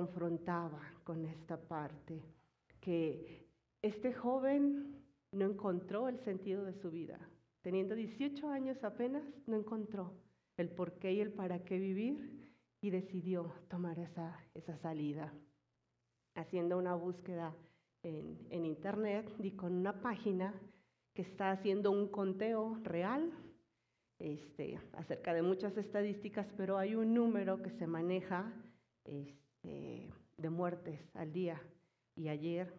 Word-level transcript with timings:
confrontaba 0.00 0.80
con 1.04 1.26
esta 1.26 1.58
parte, 1.58 2.22
que 2.80 3.46
este 3.82 4.14
joven 4.14 4.96
no 5.30 5.44
encontró 5.44 6.08
el 6.08 6.18
sentido 6.20 6.64
de 6.64 6.72
su 6.72 6.90
vida. 6.90 7.18
Teniendo 7.60 7.94
18 7.94 8.48
años 8.48 8.82
apenas, 8.82 9.22
no 9.46 9.56
encontró 9.56 10.14
el 10.56 10.70
por 10.70 10.92
qué 10.98 11.12
y 11.12 11.20
el 11.20 11.32
para 11.32 11.64
qué 11.64 11.78
vivir 11.78 12.50
y 12.80 12.88
decidió 12.88 13.52
tomar 13.68 13.98
esa, 13.98 14.42
esa 14.54 14.74
salida. 14.78 15.34
Haciendo 16.34 16.78
una 16.78 16.94
búsqueda 16.94 17.54
en, 18.02 18.38
en 18.48 18.64
internet 18.64 19.30
y 19.38 19.50
con 19.50 19.74
una 19.74 20.00
página 20.00 20.54
que 21.12 21.20
está 21.20 21.50
haciendo 21.50 21.90
un 21.90 22.08
conteo 22.08 22.78
real 22.84 23.30
este, 24.18 24.80
acerca 24.94 25.34
de 25.34 25.42
muchas 25.42 25.76
estadísticas, 25.76 26.46
pero 26.56 26.78
hay 26.78 26.94
un 26.94 27.12
número 27.12 27.60
que 27.60 27.70
se 27.72 27.86
maneja 27.86 28.50
este, 29.62 30.10
de 30.36 30.50
muertes 30.50 31.00
al 31.14 31.32
día. 31.32 31.62
Y 32.16 32.28
ayer 32.28 32.74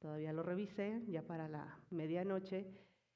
todavía 0.00 0.32
lo 0.32 0.42
revisé, 0.42 1.02
ya 1.06 1.22
para 1.22 1.48
la 1.48 1.78
medianoche, 1.90 2.66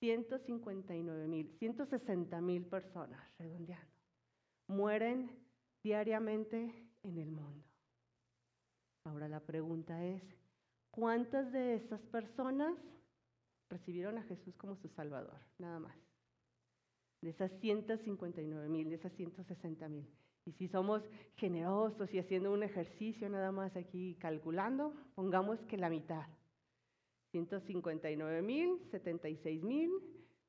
159.000, 0.00 1.58
160.000 1.58 2.68
personas, 2.68 3.20
redondeando, 3.38 3.96
mueren 4.66 5.30
diariamente 5.82 6.86
en 7.04 7.18
el 7.18 7.30
mundo. 7.30 7.64
Ahora 9.04 9.28
la 9.28 9.40
pregunta 9.40 10.04
es, 10.04 10.22
¿cuántas 10.90 11.52
de 11.52 11.74
esas 11.74 12.00
personas 12.02 12.76
recibieron 13.72 14.18
a 14.18 14.22
Jesús 14.24 14.54
como 14.56 14.76
su 14.76 14.88
Salvador? 14.88 15.40
Nada 15.58 15.80
más. 15.80 15.96
De 17.22 17.30
esas 17.30 17.50
159 17.60 18.68
mil, 18.68 18.88
de 18.88 18.96
esas 18.96 19.12
160 19.14 19.88
mil. 19.88 20.06
Y 20.44 20.52
si 20.52 20.68
somos 20.68 21.02
generosos 21.36 22.12
y 22.12 22.18
haciendo 22.18 22.52
un 22.52 22.62
ejercicio 22.62 23.28
nada 23.28 23.52
más 23.52 23.74
aquí 23.76 24.16
calculando, 24.20 24.92
pongamos 25.14 25.58
que 25.66 25.76
la 25.76 25.88
mitad. 25.88 26.26
159 27.30 28.42
mil, 28.42 28.78
76 28.90 29.62
mil 29.62 29.90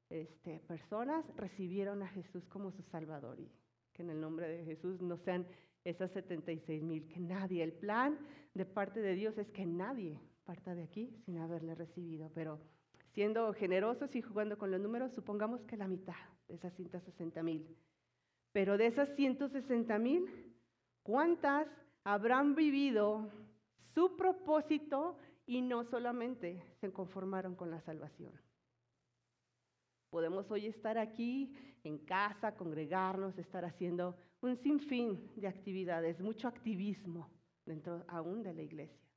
este, 0.10 0.60
personas 0.68 1.26
recibieron 1.38 2.02
a 2.02 2.08
Jesús 2.08 2.44
como 2.50 2.72
su 2.72 2.82
Salvador. 2.84 3.40
Y 3.40 3.50
que 3.94 4.02
en 4.02 4.10
el 4.10 4.20
nombre 4.20 4.48
de 4.48 4.66
Jesús 4.66 5.00
no 5.02 5.18
sean 5.18 5.48
esas 5.84 6.12
76 6.12 6.82
mil, 6.82 7.08
que 7.08 7.20
nadie, 7.20 7.64
el 7.64 7.74
plan 7.74 8.18
de 8.54 8.66
parte 8.66 9.00
de 9.02 9.16
Dios 9.16 9.38
es 9.38 9.50
que 9.52 9.66
nadie 9.66 10.20
parta 10.46 10.76
de 10.76 10.84
aquí 10.84 11.14
sin 11.26 11.38
haberle 11.38 11.76
recibido, 11.76 12.32
pero 12.34 12.60
siendo 13.14 13.54
generosos 13.54 14.16
y 14.16 14.22
jugando 14.22 14.58
con 14.58 14.72
los 14.72 14.82
números, 14.82 15.14
supongamos 15.14 15.64
que 15.66 15.78
la 15.78 15.88
mitad 15.88 16.16
de 16.48 16.56
esas 16.56 16.74
160 16.74 17.44
mil. 17.44 17.78
Pero 18.52 18.78
de 18.78 18.88
esas 18.88 19.16
160 19.16 19.98
mil, 20.00 20.26
¿cuántas 21.04 21.68
habrán 22.04 22.56
vivido 22.56 23.30
su 23.94 24.16
propósito 24.16 25.18
y 25.46 25.62
no 25.62 25.84
solamente 25.84 26.64
se 26.82 26.92
conformaron 26.92 27.56
con 27.56 27.70
la 27.70 27.82
salvación? 27.82 28.34
Podemos 30.10 30.50
hoy 30.52 30.68
estar 30.68 30.98
aquí 30.98 31.56
en 31.84 32.00
casa, 32.00 32.56
congregarnos, 32.56 33.38
estar 33.38 33.66
haciendo 33.66 34.16
un 34.42 34.58
sinfín 34.58 35.32
de 35.36 35.48
actividades, 35.48 36.20
mucho 36.20 36.48
activismo 36.48 37.30
dentro 37.66 38.04
aún 38.08 38.44
de 38.44 38.54
la 38.54 38.62
iglesia. 38.62 39.10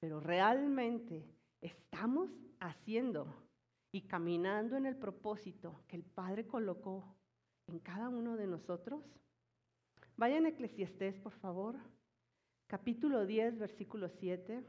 Pero 0.00 0.20
realmente 0.20 1.35
estamos 1.60 2.30
haciendo 2.60 3.26
y 3.92 4.02
caminando 4.02 4.76
en 4.76 4.86
el 4.86 4.96
propósito 4.96 5.84
que 5.88 5.96
el 5.96 6.04
Padre 6.04 6.46
colocó 6.46 7.16
en 7.66 7.78
cada 7.78 8.08
uno 8.08 8.36
de 8.36 8.46
nosotros. 8.46 9.02
Vayan 10.16 10.46
a 10.46 10.50
Eclesiastés, 10.50 11.18
por 11.18 11.32
favor, 11.32 11.76
capítulo 12.66 13.26
10, 13.26 13.58
versículo 13.58 14.08
7. 14.08 14.64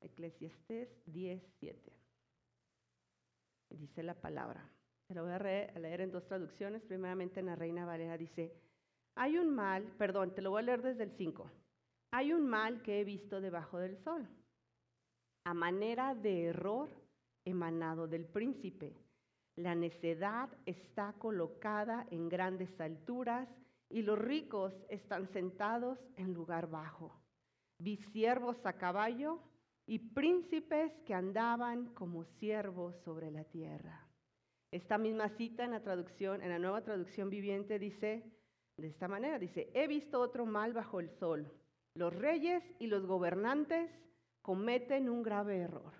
Eclesiastés 0.00 0.88
10, 1.06 1.42
7. 1.60 1.92
Dice 3.70 4.02
la 4.02 4.14
palabra. 4.20 4.68
Lo 5.14 5.24
voy 5.24 5.32
a 5.32 5.38
leer 5.38 6.02
en 6.02 6.12
dos 6.12 6.24
traducciones. 6.26 6.82
Primeramente 6.82 7.40
en 7.40 7.46
la 7.46 7.56
Reina 7.56 7.84
Valera 7.84 8.16
dice, 8.16 8.54
hay 9.16 9.38
un 9.38 9.50
mal, 9.52 9.82
perdón, 9.98 10.34
te 10.34 10.42
lo 10.42 10.50
voy 10.50 10.60
a 10.60 10.66
leer 10.66 10.82
desde 10.82 11.02
el 11.02 11.10
5. 11.10 11.50
Hay 12.12 12.32
un 12.32 12.48
mal 12.48 12.80
que 12.82 13.00
he 13.00 13.04
visto 13.04 13.40
debajo 13.40 13.78
del 13.78 13.96
sol, 13.98 14.28
a 15.44 15.54
manera 15.54 16.14
de 16.14 16.44
error 16.46 16.88
emanado 17.44 18.06
del 18.06 18.24
príncipe. 18.24 18.96
La 19.56 19.74
necedad 19.74 20.48
está 20.64 21.12
colocada 21.14 22.06
en 22.10 22.28
grandes 22.28 22.80
alturas 22.80 23.48
y 23.88 24.02
los 24.02 24.18
ricos 24.18 24.72
están 24.88 25.26
sentados 25.32 25.98
en 26.16 26.32
lugar 26.32 26.70
bajo. 26.70 27.20
Vi 27.78 27.96
siervos 28.12 28.64
a 28.64 28.74
caballo 28.74 29.40
y 29.86 29.98
príncipes 29.98 30.92
que 31.04 31.14
andaban 31.14 31.92
como 31.94 32.24
siervos 32.24 32.94
sobre 33.04 33.30
la 33.30 33.44
tierra. 33.44 34.09
Esta 34.70 34.98
misma 34.98 35.28
cita 35.30 35.64
en 35.64 35.72
la 35.72 35.80
traducción, 35.80 36.42
en 36.42 36.50
la 36.50 36.58
nueva 36.58 36.82
traducción 36.82 37.28
viviente 37.28 37.78
dice 37.78 38.22
de 38.76 38.88
esta 38.88 39.08
manera, 39.08 39.38
dice, 39.38 39.68
he 39.74 39.86
visto 39.86 40.20
otro 40.20 40.46
mal 40.46 40.72
bajo 40.72 41.00
el 41.00 41.10
sol. 41.18 41.50
Los 41.94 42.14
reyes 42.14 42.62
y 42.78 42.86
los 42.86 43.04
gobernantes 43.04 43.90
cometen 44.42 45.08
un 45.08 45.22
grave 45.22 45.58
error. 45.58 45.92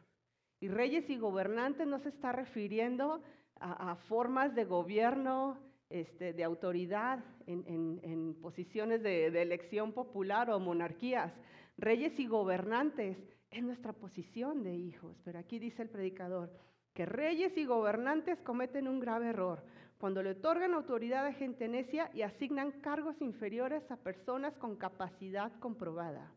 Y 0.60 0.68
reyes 0.68 1.08
y 1.10 1.18
gobernantes 1.18 1.86
no 1.86 1.98
se 1.98 2.10
está 2.10 2.32
refiriendo 2.32 3.22
a, 3.56 3.96
formas 4.08 4.54
de 4.54 4.64
gobierno, 4.64 5.58
este, 5.90 6.32
de 6.32 6.44
autoridad 6.44 7.22
en, 7.46 8.38
posiciones 8.40 9.02
de, 9.02 9.30
de 9.30 9.42
elección 9.42 9.92
popular 9.92 10.50
o 10.50 10.60
monarquías. 10.60 11.32
Reyes 11.76 12.18
y 12.18 12.26
gobernantes 12.26 13.18
es 13.50 13.62
nuestra 13.62 13.92
posición 13.92 14.62
de 14.62 14.74
hijos. 14.74 15.16
Pero 15.24 15.38
aquí 15.38 15.58
dice 15.58 15.82
el 15.82 15.90
predicador 15.90 16.50
que 16.94 17.06
reyes 17.06 17.56
y 17.56 17.64
gobernantes 17.64 18.38
cometen 18.40 18.88
un 18.88 19.00
grave 19.00 19.28
error 19.28 19.62
cuando 19.98 20.22
le 20.22 20.30
otorgan 20.30 20.72
autoridad 20.72 21.26
a 21.26 21.32
gente 21.34 21.68
necia 21.68 22.10
y 22.14 22.22
asignan 22.22 22.72
cargos 22.80 23.20
inferiores 23.20 23.88
a 23.90 23.96
personas 23.96 24.56
con 24.56 24.76
capacidad 24.76 25.52
comprobada. 25.60 26.32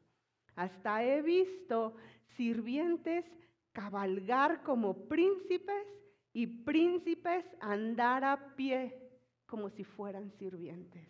Hasta 0.56 1.04
he 1.04 1.22
visto 1.22 1.96
sirvientes 2.36 3.26
cabalgar 3.72 4.64
como 4.64 5.08
príncipes 5.08 5.88
y 6.34 6.46
príncipes 6.46 7.46
andar 7.62 8.26
a 8.26 8.56
pie 8.56 9.00
como 9.46 9.70
si 9.70 9.84
fueran 9.84 10.32
sirvientes. 10.38 11.08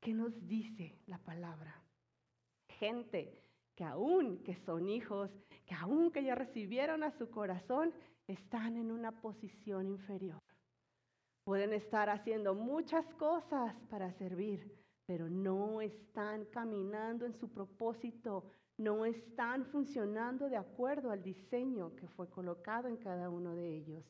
¿Qué 0.00 0.12
nos 0.12 0.32
dice 0.46 0.98
la 1.06 1.18
palabra? 1.18 1.82
Gente 2.80 3.42
que 3.74 3.84
aún 3.84 4.42
que 4.42 4.56
son 4.64 4.88
hijos, 4.88 5.30
que 5.66 5.74
aún 5.74 6.10
que 6.10 6.24
ya 6.24 6.34
recibieron 6.34 7.02
a 7.02 7.16
su 7.18 7.30
corazón, 7.30 7.92
están 8.26 8.76
en 8.76 8.90
una 8.90 9.20
posición 9.20 9.88
inferior. 9.88 10.40
Pueden 11.44 11.72
estar 11.72 12.08
haciendo 12.10 12.54
muchas 12.54 13.06
cosas 13.14 13.74
para 13.88 14.12
servir, 14.12 14.76
pero 15.06 15.28
no 15.28 15.80
están 15.80 16.44
caminando 16.46 17.24
en 17.24 17.34
su 17.34 17.48
propósito, 17.48 18.50
no 18.78 19.06
están 19.06 19.64
funcionando 19.66 20.48
de 20.48 20.56
acuerdo 20.56 21.10
al 21.10 21.22
diseño 21.22 21.94
que 21.94 22.08
fue 22.08 22.28
colocado 22.28 22.88
en 22.88 22.96
cada 22.96 23.30
uno 23.30 23.54
de 23.54 23.76
ellos. 23.76 24.04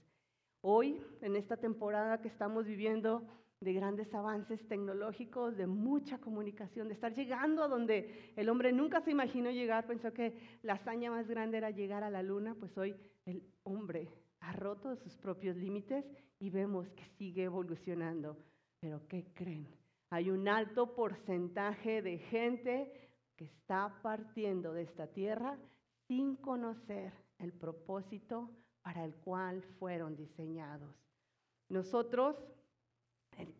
Hoy, 0.62 1.00
en 1.20 1.36
esta 1.36 1.56
temporada 1.56 2.20
que 2.20 2.28
estamos 2.28 2.64
viviendo, 2.64 3.22
de 3.60 3.72
grandes 3.72 4.12
avances 4.12 4.66
tecnológicos, 4.68 5.56
de 5.56 5.66
mucha 5.66 6.18
comunicación, 6.18 6.88
de 6.88 6.94
estar 6.94 7.14
llegando 7.14 7.62
a 7.62 7.68
donde 7.68 8.32
el 8.36 8.48
hombre 8.48 8.72
nunca 8.72 9.00
se 9.00 9.10
imaginó 9.10 9.50
llegar, 9.50 9.86
pensó 9.86 10.12
que 10.12 10.58
la 10.62 10.74
hazaña 10.74 11.10
más 11.10 11.26
grande 11.26 11.58
era 11.58 11.70
llegar 11.70 12.04
a 12.04 12.10
la 12.10 12.22
luna, 12.22 12.54
pues 12.58 12.76
hoy 12.76 12.94
el 13.24 13.42
hombre 13.62 14.08
ha 14.40 14.52
roto 14.52 14.94
sus 14.96 15.16
propios 15.16 15.56
límites 15.56 16.04
y 16.38 16.50
vemos 16.50 16.88
que 16.90 17.04
sigue 17.16 17.44
evolucionando. 17.44 18.36
Pero 18.78 19.06
¿qué 19.08 19.24
creen? 19.34 19.68
Hay 20.10 20.30
un 20.30 20.48
alto 20.48 20.94
porcentaje 20.94 22.02
de 22.02 22.18
gente 22.18 22.92
que 23.36 23.44
está 23.44 24.00
partiendo 24.02 24.72
de 24.72 24.82
esta 24.82 25.06
tierra 25.08 25.58
sin 26.06 26.36
conocer 26.36 27.12
el 27.38 27.52
propósito 27.52 28.50
para 28.82 29.04
el 29.04 29.16
cual 29.16 29.62
fueron 29.78 30.14
diseñados. 30.14 30.94
Nosotros 31.68 32.36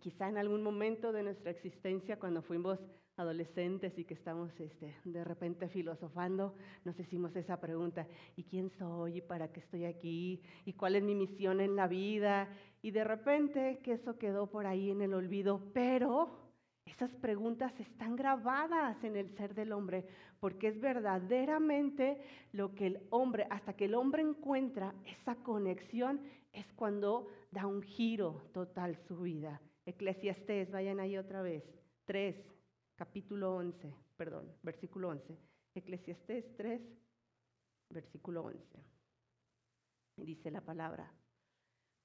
quizá 0.01 0.29
en 0.29 0.39
algún 0.39 0.63
momento 0.63 1.13
de 1.13 1.23
nuestra 1.23 1.51
existencia, 1.51 2.19
cuando 2.19 2.43
fuimos 2.43 2.79
adolescentes 3.17 3.99
y 3.99 4.05
que 4.05 4.15
estamos 4.15 4.51
este, 4.61 4.95
de 5.05 5.25
repente 5.25 5.69
filosofando, 5.69 6.55
nos 6.85 6.99
hicimos 7.01 7.35
esa 7.35 7.59
pregunta, 7.59 8.07
¿y 8.37 8.45
quién 8.45 8.71
soy? 8.79 9.19
¿Y 9.19 9.21
para 9.23 9.49
qué 9.49 9.61
estoy 9.61 9.85
aquí? 9.87 10.43
¿Y 10.65 10.75
cuál 10.75 10.97
es 10.97 11.03
mi 11.03 11.15
misión 11.15 11.61
en 11.61 11.77
la 11.77 11.89
vida? 11.89 12.49
Y 12.83 12.91
de 12.91 13.05
repente 13.05 13.81
que 13.83 13.93
eso 13.95 14.19
quedó 14.19 14.49
por 14.49 14.67
ahí 14.67 14.91
en 14.91 15.01
el 15.01 15.15
olvido, 15.15 15.61
pero 15.73 16.47
Esas 16.87 17.11
preguntas 17.17 17.73
están 17.81 18.15
grabadas 18.15 19.03
en 19.03 19.17
el 19.17 19.37
ser 19.37 19.55
del 19.55 19.73
hombre, 19.73 20.07
porque 20.39 20.69
es 20.69 20.81
verdaderamente 20.81 22.17
lo 22.53 22.75
que 22.75 22.87
el 22.87 23.01
hombre, 23.11 23.47
hasta 23.51 23.75
que 23.75 23.87
el 23.87 23.95
hombre 23.95 24.23
encuentra 24.23 24.95
esa 25.05 25.35
conexión, 25.35 26.21
es 26.53 26.65
cuando 26.75 27.27
da 27.51 27.67
un 27.67 27.83
giro 27.83 28.45
total 28.53 28.97
su 29.09 29.19
vida. 29.19 29.61
Eclesiastés, 29.87 30.71
vayan 30.73 30.99
ahí 30.99 31.17
otra 31.17 31.43
vez, 31.43 31.63
3, 32.07 32.37
capítulo 32.97 33.55
11, 33.55 33.95
perdón, 34.17 34.53
versículo 34.63 35.09
11. 35.11 35.39
Eclesiastés 35.77 36.57
3, 36.57 36.83
versículo 37.91 38.43
11. 38.43 38.85
Dice 40.17 40.51
la 40.51 40.61
palabra, 40.61 41.13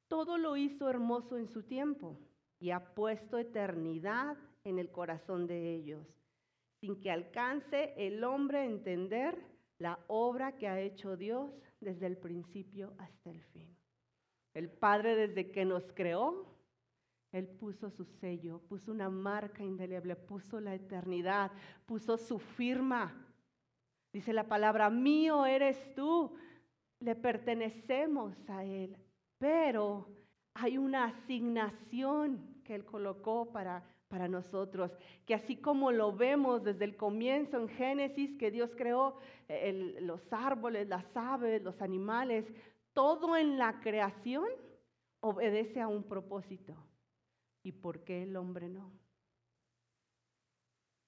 todo 0.07 0.37
lo 0.37 0.57
hizo 0.57 0.89
hermoso 0.89 1.37
en 1.37 1.47
su 1.47 1.63
tiempo 1.63 2.19
y 2.59 2.69
ha 2.69 2.93
puesto 2.93 3.39
eternidad 3.39 4.37
en 4.63 4.77
el 4.77 4.91
corazón 4.91 5.47
de 5.47 5.73
ellos, 5.73 6.05
sin 6.81 7.01
que 7.01 7.09
alcance 7.09 7.93
el 7.97 8.23
hombre 8.23 8.59
a 8.59 8.65
entender 8.65 9.35
la 9.79 9.97
obra 10.07 10.57
que 10.57 10.67
ha 10.67 10.79
hecho 10.79 11.17
Dios 11.17 11.51
desde 11.79 12.05
el 12.05 12.17
principio 12.17 12.93
hasta 12.99 13.31
el 13.31 13.41
fin. 13.45 13.75
El 14.53 14.69
Padre 14.69 15.15
desde 15.15 15.51
que 15.51 15.65
nos 15.65 15.91
creó, 15.93 16.50
Él 17.31 17.47
puso 17.47 17.89
su 17.89 18.03
sello, 18.05 18.59
puso 18.67 18.91
una 18.91 19.09
marca 19.09 19.63
indeleble, 19.63 20.15
puso 20.15 20.59
la 20.59 20.75
eternidad, 20.75 21.51
puso 21.85 22.17
su 22.17 22.39
firma. 22.39 23.13
Dice 24.11 24.33
la 24.33 24.47
palabra, 24.47 24.89
mío 24.89 25.45
eres 25.45 25.95
tú, 25.95 26.35
le 26.99 27.15
pertenecemos 27.15 28.35
a 28.49 28.65
Él, 28.65 28.97
pero 29.37 30.07
hay 30.53 30.77
una 30.77 31.05
asignación 31.05 32.61
que 32.63 32.75
Él 32.75 32.85
colocó 32.85 33.51
para 33.51 33.83
para 34.11 34.27
nosotros, 34.27 34.91
que 35.25 35.33
así 35.33 35.55
como 35.55 35.91
lo 35.93 36.11
vemos 36.11 36.63
desde 36.63 36.83
el 36.83 36.97
comienzo 36.97 37.57
en 37.57 37.69
Génesis, 37.69 38.37
que 38.37 38.51
Dios 38.51 38.69
creó 38.75 39.15
eh, 39.47 39.97
los 40.01 40.21
árboles, 40.33 40.89
las 40.89 41.05
aves, 41.15 41.63
los 41.63 41.81
animales, 41.81 42.45
todo 42.91 43.37
en 43.37 43.57
la 43.57 43.79
creación 43.79 44.45
obedece 45.21 45.79
a 45.79 45.87
un 45.87 46.03
propósito. 46.03 46.75
¿Y 47.63 47.71
por 47.73 48.03
qué 48.03 48.23
el 48.23 48.35
hombre 48.35 48.69
no? 48.69 48.91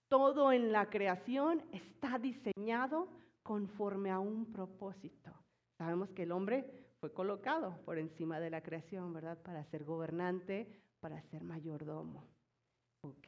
Todo 0.10 0.52
en 0.52 0.72
la 0.72 0.90
creación 0.90 1.64
está 1.72 2.20
diseñado 2.20 3.10
conforme 3.42 4.12
a 4.12 4.20
un 4.20 4.52
propósito. 4.52 5.32
Sabemos 5.78 6.10
que 6.12 6.24
el 6.24 6.32
hombre 6.32 6.66
fue 7.00 7.12
colocado 7.12 7.78
por 7.84 7.98
encima 7.98 8.40
de 8.40 8.50
la 8.50 8.62
creación, 8.62 9.12
¿verdad? 9.12 9.42
Para 9.42 9.66
ser 9.66 9.84
gobernante, 9.84 10.68
para 11.00 11.22
ser 11.24 11.44
mayordomo. 11.44 12.28
Ok, 13.02 13.28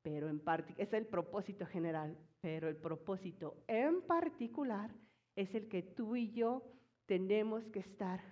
pero 0.00 0.28
en 0.28 0.40
parte, 0.40 0.74
es 0.78 0.92
el 0.92 1.06
propósito 1.06 1.66
general, 1.66 2.16
pero 2.40 2.68
el 2.68 2.76
propósito 2.76 3.62
en 3.66 4.02
particular 4.02 4.94
es 5.36 5.54
el 5.54 5.68
que 5.68 5.82
tú 5.82 6.16
y 6.16 6.32
yo 6.32 6.62
tenemos 7.06 7.64
que 7.68 7.80
estar 7.80 8.22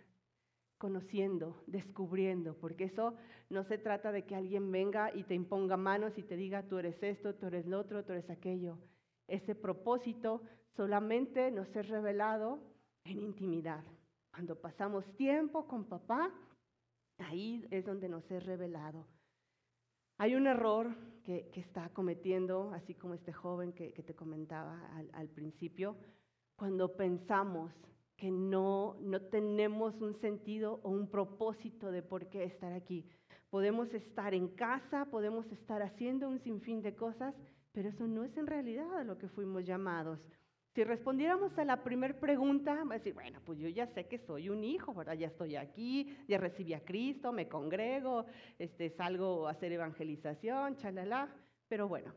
conociendo, 0.81 1.63
descubriendo, 1.67 2.57
porque 2.57 2.85
eso 2.85 3.15
no 3.51 3.65
se 3.65 3.77
trata 3.77 4.13
de 4.13 4.25
que 4.25 4.35
alguien 4.35 4.73
venga 4.73 5.15
y 5.15 5.25
te 5.25 5.35
imponga 5.35 5.77
manos 5.77 6.17
y 6.17 6.23
te 6.23 6.37
diga, 6.37 6.63
tú 6.63 6.79
eres 6.79 7.03
esto, 7.03 7.35
tú 7.35 7.49
eres 7.49 7.67
lo 7.67 7.79
otro, 7.79 8.03
tú 8.03 8.13
eres 8.13 8.31
aquello. 8.31 8.79
Ese 9.29 9.55
propósito 9.55 10.43
solamente 10.77 11.51
nos 11.51 11.69
es 11.77 11.87
revelado 11.87 12.61
en 13.05 13.21
intimidad. 13.21 13.85
Cuando 14.31 14.59
pasamos 14.59 15.05
tiempo 15.17 15.67
con 15.67 15.85
papá, 15.85 16.33
ahí 17.19 17.69
es 17.71 17.85
donde 17.85 18.09
nos 18.09 18.31
es 18.31 18.43
revelado. 18.47 19.07
Hay 20.17 20.35
un 20.35 20.47
error 20.47 20.97
que, 21.23 21.51
está 21.57 21.91
cometiendo, 21.91 22.73
así 22.73 22.95
como 22.95 23.13
este 23.13 23.35
joven 23.35 23.75
que, 23.75 23.91
te 23.91 24.15
comentaba 24.15 24.81
al, 25.13 25.29
principio, 25.29 25.99
cuando 26.57 26.97
pensamos 26.97 27.71
que 28.21 28.31
no, 28.31 28.99
no 29.01 29.19
tenemos 29.23 29.99
un 30.03 30.15
sentido 30.21 30.79
o 30.83 30.91
un 30.91 31.09
propósito 31.09 31.91
de 31.91 32.03
por 32.03 32.29
qué 32.29 32.45
estar 32.45 32.75
aquí. 32.75 33.07
Podemos 33.49 33.93
estar 33.95 34.35
en 34.35 34.49
casa, 34.49 35.07
podemos 35.07 35.51
estar 35.51 35.83
haciendo 35.83 36.29
un 36.29 36.39
sinfín 36.39 36.83
de 36.83 36.95
cosas, 36.95 37.35
pero 37.73 37.89
eso 37.89 38.07
no 38.07 38.23
es 38.23 38.37
en 38.37 38.47
realidad 38.47 38.95
a 38.99 39.05
lo 39.05 39.17
que 39.17 39.29
fuimos 39.29 39.65
llamados. 39.65 40.21
Si 40.75 40.85
respondiéramos 40.85 41.57
a 41.59 41.65
la 41.65 41.83
primera 41.83 42.21
pregunta, 42.21 42.85
va 42.85 42.95
a 42.95 42.99
decir, 42.99 43.15
bueno, 43.15 43.41
pues 43.45 43.59
yo 43.59 43.69
ya 43.69 43.87
sé 43.87 44.07
que 44.07 44.19
soy 44.19 44.51
un 44.51 44.65
hijo, 44.65 44.93
¿verdad? 44.93 45.15
Ya 45.15 45.29
estoy 45.29 45.57
aquí, 45.57 46.15
ya 46.29 46.37
recibí 46.37 46.75
a 46.75 46.85
Cristo, 46.85 47.33
me 47.33 47.49
congrego, 47.49 48.27
este, 48.59 48.91
salgo 48.91 49.49
a 49.49 49.53
hacer 49.53 49.73
evangelización, 49.73 50.77
chalala. 50.77 51.35
Pero 51.69 51.89
bueno, 51.89 52.13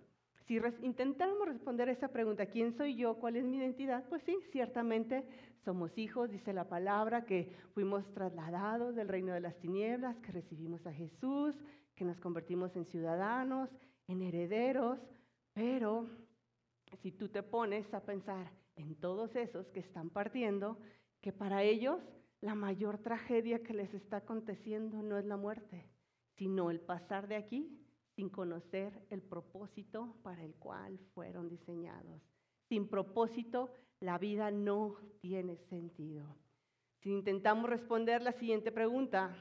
si 0.47 0.59
intentáramos 0.81 1.47
responder 1.47 1.89
esa 1.89 2.09
pregunta, 2.09 2.45
¿quién 2.47 2.75
soy 2.75 2.95
yo? 2.95 3.15
¿Cuál 3.15 3.37
es 3.37 3.45
mi 3.45 3.57
identidad? 3.57 4.03
Pues 4.09 4.21
sí, 4.23 4.37
ciertamente 4.51 5.25
somos 5.63 5.97
hijos, 5.97 6.29
dice 6.29 6.51
la 6.51 6.67
palabra, 6.67 7.23
que 7.25 7.55
fuimos 7.73 8.05
trasladados 8.13 8.95
del 8.95 9.07
reino 9.07 9.33
de 9.33 9.39
las 9.39 9.57
tinieblas, 9.59 10.17
que 10.19 10.31
recibimos 10.33 10.85
a 10.85 10.93
Jesús, 10.93 11.55
que 11.95 12.03
nos 12.03 12.19
convertimos 12.19 12.75
en 12.75 12.85
ciudadanos, 12.85 13.69
en 14.07 14.21
herederos, 14.21 14.99
pero 15.53 16.07
si 17.01 17.11
tú 17.11 17.29
te 17.29 17.41
pones 17.43 17.91
a 17.93 18.01
pensar 18.01 18.51
en 18.75 18.95
todos 18.95 19.35
esos 19.35 19.67
que 19.69 19.79
están 19.79 20.09
partiendo, 20.09 20.77
que 21.21 21.31
para 21.31 21.63
ellos 21.63 22.01
la 22.41 22.55
mayor 22.55 22.97
tragedia 22.97 23.63
que 23.63 23.73
les 23.73 23.93
está 23.93 24.17
aconteciendo 24.17 25.01
no 25.01 25.17
es 25.17 25.25
la 25.25 25.37
muerte, 25.37 25.87
sino 26.35 26.69
el 26.69 26.81
pasar 26.81 27.27
de 27.27 27.37
aquí 27.37 27.82
sin 28.15 28.29
conocer 28.29 29.05
el 29.09 29.21
propósito 29.21 30.15
para 30.23 30.43
el 30.43 30.55
cual 30.55 30.99
fueron 31.13 31.49
diseñados. 31.49 32.21
Sin 32.69 32.87
propósito, 32.87 33.71
la 33.99 34.17
vida 34.17 34.51
no 34.51 34.95
tiene 35.21 35.57
sentido. 35.69 36.25
Si 37.01 37.09
intentamos 37.09 37.69
responder 37.69 38.21
la 38.21 38.33
siguiente 38.33 38.71
pregunta, 38.71 39.35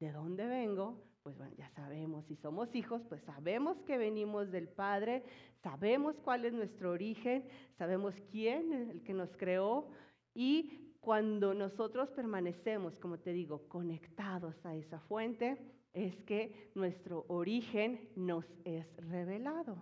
¿de 0.00 0.12
dónde 0.12 0.46
vengo? 0.46 1.06
pues 1.26 1.36
bueno, 1.38 1.56
ya 1.58 1.68
sabemos, 1.70 2.24
si 2.26 2.36
somos 2.36 2.72
hijos, 2.76 3.02
pues 3.08 3.20
sabemos 3.22 3.76
que 3.82 3.98
venimos 3.98 4.52
del 4.52 4.68
Padre, 4.68 5.24
sabemos 5.60 6.14
cuál 6.20 6.44
es 6.44 6.52
nuestro 6.52 6.92
origen, 6.92 7.44
sabemos 7.76 8.14
quién 8.30 8.72
es 8.72 8.88
el 8.90 9.02
que 9.02 9.12
nos 9.12 9.36
creó 9.36 9.90
y 10.36 10.85
cuando 11.06 11.54
nosotros 11.54 12.10
permanecemos, 12.10 12.98
como 12.98 13.16
te 13.20 13.32
digo, 13.32 13.68
conectados 13.68 14.56
a 14.66 14.74
esa 14.74 14.98
fuente, 14.98 15.56
es 15.92 16.16
que 16.24 16.72
nuestro 16.74 17.24
origen 17.28 18.10
nos 18.16 18.44
es 18.64 18.84
revelado. 18.96 19.80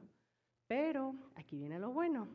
Pero 0.66 1.14
aquí 1.34 1.56
viene 1.56 1.78
lo 1.78 1.92
bueno. 1.92 2.28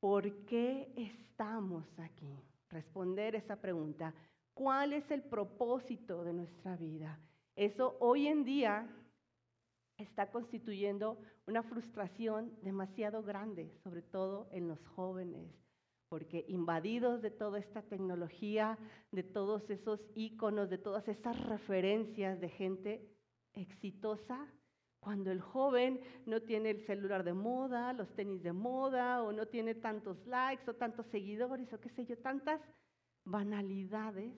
¿Por 0.00 0.44
qué 0.44 0.92
estamos 0.96 1.86
aquí? 1.98 2.38
Responder 2.68 3.36
esa 3.36 3.56
pregunta. 3.56 4.12
¿Cuál 4.52 4.92
es 4.92 5.10
el 5.10 5.22
propósito 5.22 6.22
de 6.22 6.34
nuestra 6.34 6.76
vida? 6.76 7.18
Eso 7.56 7.96
hoy 8.00 8.26
en 8.26 8.44
día 8.44 8.86
está 9.96 10.30
constituyendo 10.30 11.16
una 11.46 11.62
frustración 11.62 12.52
demasiado 12.60 13.22
grande, 13.22 13.72
sobre 13.82 14.02
todo 14.02 14.46
en 14.52 14.68
los 14.68 14.86
jóvenes, 14.88 15.48
porque 16.10 16.44
invadidos 16.48 17.22
de 17.22 17.30
toda 17.30 17.60
esta 17.60 17.82
tecnología, 17.82 18.76
de 19.12 19.22
todos 19.22 19.70
esos 19.70 20.00
iconos, 20.16 20.68
de 20.68 20.76
todas 20.76 21.06
esas 21.06 21.40
referencias 21.46 22.40
de 22.40 22.48
gente 22.48 23.08
exitosa, 23.54 24.52
cuando 24.98 25.30
el 25.30 25.40
joven 25.40 26.00
no 26.26 26.42
tiene 26.42 26.70
el 26.70 26.84
celular 26.84 27.22
de 27.22 27.32
moda, 27.32 27.92
los 27.92 28.12
tenis 28.16 28.42
de 28.42 28.52
moda, 28.52 29.22
o 29.22 29.32
no 29.32 29.46
tiene 29.46 29.76
tantos 29.76 30.26
likes 30.26 30.68
o 30.68 30.74
tantos 30.74 31.06
seguidores, 31.06 31.72
o 31.72 31.80
qué 31.80 31.88
sé 31.90 32.04
yo, 32.04 32.18
tantas 32.18 32.60
banalidades, 33.24 34.34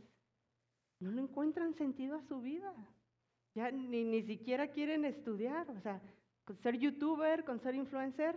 no 1.01 1.11
le 1.11 1.23
encuentran 1.23 1.75
sentido 1.75 2.17
a 2.17 2.23
su 2.29 2.43
vida. 2.43 2.73
Ya 3.55 3.71
ni, 3.71 4.05
ni 4.05 4.23
siquiera 4.25 4.69
quieren 4.69 5.07
estudiar, 5.07 5.69
o 5.71 5.81
sea, 5.81 6.03
con 6.45 6.59
ser 6.59 6.79
youtuber, 6.79 7.45
con 7.45 7.61
ser 7.61 7.75
influencer, 7.75 8.37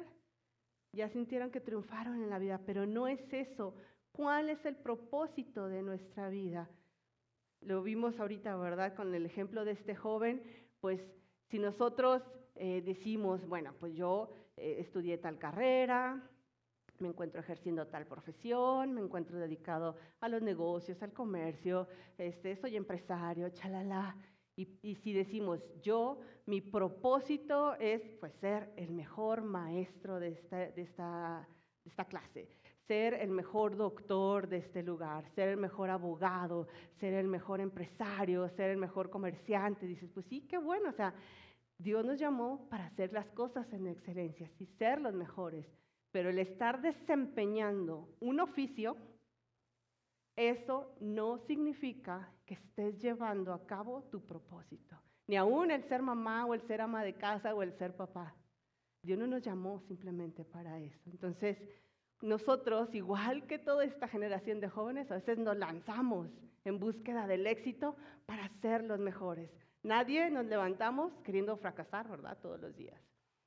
ya 0.95 1.09
sintieron 1.09 1.51
que 1.51 1.59
triunfaron 1.59 2.21
en 2.23 2.29
la 2.29 2.39
vida, 2.39 2.59
pero 2.65 2.85
no 2.85 3.07
es 3.07 3.21
eso. 3.33 3.75
¿Cuál 4.11 4.49
es 4.49 4.65
el 4.65 4.75
propósito 4.75 5.67
de 5.67 5.81
nuestra 5.81 6.29
vida? 6.29 6.69
Lo 7.61 7.83
vimos 7.83 8.19
ahorita, 8.19 8.55
¿verdad? 8.55 8.95
Con 8.95 9.13
el 9.13 9.25
ejemplo 9.25 9.65
de 9.65 9.71
este 9.71 9.95
joven, 9.95 10.41
pues 10.79 11.01
si 11.49 11.59
nosotros 11.59 12.23
eh, 12.55 12.81
decimos, 12.85 13.45
bueno, 13.47 13.73
pues 13.79 13.93
yo 13.95 14.31
eh, 14.55 14.77
estudié 14.79 15.17
tal 15.17 15.37
carrera, 15.37 16.21
me 16.99 17.09
encuentro 17.09 17.41
ejerciendo 17.41 17.87
tal 17.87 18.05
profesión, 18.05 18.93
me 18.93 19.01
encuentro 19.01 19.37
dedicado 19.37 19.97
a 20.21 20.29
los 20.29 20.41
negocios, 20.41 21.01
al 21.03 21.11
comercio, 21.11 21.87
este, 22.17 22.55
soy 22.55 22.77
empresario, 22.77 23.49
chalala, 23.49 24.15
y, 24.57 24.95
si 24.95 25.11
decimos, 25.11 25.59
yo, 25.81 26.19
mi 26.45 26.61
propósito 26.61 27.75
es 27.75 28.01
pues, 28.19 28.33
ser 28.35 28.71
el 28.77 28.91
mejor 28.91 29.41
maestro 29.41 30.19
de 30.19 30.29
esta, 30.29 31.47
clase, 32.07 32.47
ser 32.87 33.15
el 33.15 33.31
mejor 33.31 33.75
doctor 33.75 34.47
de 34.47 34.57
este 34.57 34.81
lugar, 34.81 35.27
ser 35.31 35.49
el 35.49 35.57
mejor 35.57 35.89
abogado, 35.89 36.67
ser 36.99 37.13
el 37.13 37.27
mejor 37.27 37.59
empresario, 37.59 38.47
ser 38.49 38.69
el 38.69 38.77
mejor 38.77 39.09
comerciante. 39.09 39.85
Dices, 39.85 40.09
pues 40.13 40.25
sí, 40.27 40.41
qué 40.47 40.57
bueno, 40.57 40.89
o 40.89 40.93
sea, 40.93 41.13
Dios 41.77 42.05
nos 42.05 42.17
llamó 42.17 42.69
para 42.69 42.85
hacer 42.85 43.11
las 43.11 43.29
cosas 43.31 43.71
en 43.73 43.87
excelencia 43.87 44.49
y 44.57 44.65
ser 44.65 45.01
los 45.01 45.13
mejores, 45.13 45.67
pero 46.11 46.29
el 46.29 46.39
estar 46.39 46.81
desempeñando 46.81 48.07
un 48.21 48.39
oficio, 48.39 48.95
eso 50.35 50.95
no 50.99 51.37
significa 51.37 52.31
que 52.45 52.55
estés 52.55 52.99
llevando 52.99 53.53
a 53.53 53.65
cabo 53.65 54.03
tu 54.11 54.25
propósito, 54.25 55.01
ni 55.27 55.37
aún 55.37 55.71
el 55.71 55.83
ser 55.83 56.01
mamá 56.01 56.45
o 56.45 56.53
el 56.53 56.61
ser 56.61 56.81
ama 56.81 57.03
de 57.03 57.13
casa 57.13 57.53
o 57.55 57.63
el 57.63 57.73
ser 57.73 57.95
papá. 57.95 58.35
Dios 59.01 59.17
no 59.17 59.27
nos 59.27 59.41
llamó 59.41 59.79
simplemente 59.81 60.43
para 60.43 60.79
eso. 60.79 61.09
Entonces, 61.09 61.57
nosotros, 62.21 62.93
igual 62.95 63.45
que 63.45 63.59
toda 63.59 63.85
esta 63.85 64.07
generación 64.07 64.59
de 64.59 64.69
jóvenes, 64.69 65.11
a 65.11 65.15
veces 65.15 65.37
nos 65.37 65.57
lanzamos 65.57 66.29
en 66.63 66.79
búsqueda 66.79 67.27
del 67.27 67.45
éxito 67.45 67.95
para 68.25 68.49
ser 68.61 68.83
los 68.83 68.99
mejores. 68.99 69.51
Nadie 69.83 70.29
nos 70.31 70.45
levantamos 70.45 71.13
queriendo 71.23 71.55
fracasar, 71.57 72.09
¿verdad? 72.09 72.37
Todos 72.41 72.59
los 72.59 72.75
días. 72.75 72.99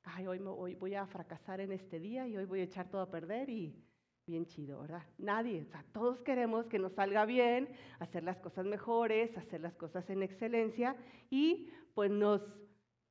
Ay, 0.05 0.27
hoy, 0.27 0.41
hoy 0.47 0.75
voy 0.77 0.95
a 0.95 1.07
fracasar 1.07 1.61
en 1.61 1.73
este 1.73 1.99
día 1.99 2.27
y 2.29 2.37
hoy 2.37 2.45
voy 2.45 2.61
a 2.61 2.65
echar 2.65 2.89
todo 2.89 3.03
a 3.03 3.11
perder 3.11 3.51
y 3.51 3.77
bien 4.29 4.47
chido, 4.47 4.81
¿verdad? 4.81 5.03
Nadie, 5.17 5.63
o 5.63 5.65
sea, 5.65 5.85
todos 5.93 6.21
queremos 6.21 6.67
que 6.67 6.79
nos 6.79 6.93
salga 6.93 7.25
bien, 7.25 7.69
hacer 7.99 8.23
las 8.23 8.37
cosas 8.39 8.67
mejores, 8.67 9.37
hacer 9.37 9.61
las 9.61 9.75
cosas 9.75 10.09
en 10.11 10.23
excelencia 10.23 10.95
y 11.31 11.71
pues 11.95 12.11
nos 12.11 12.43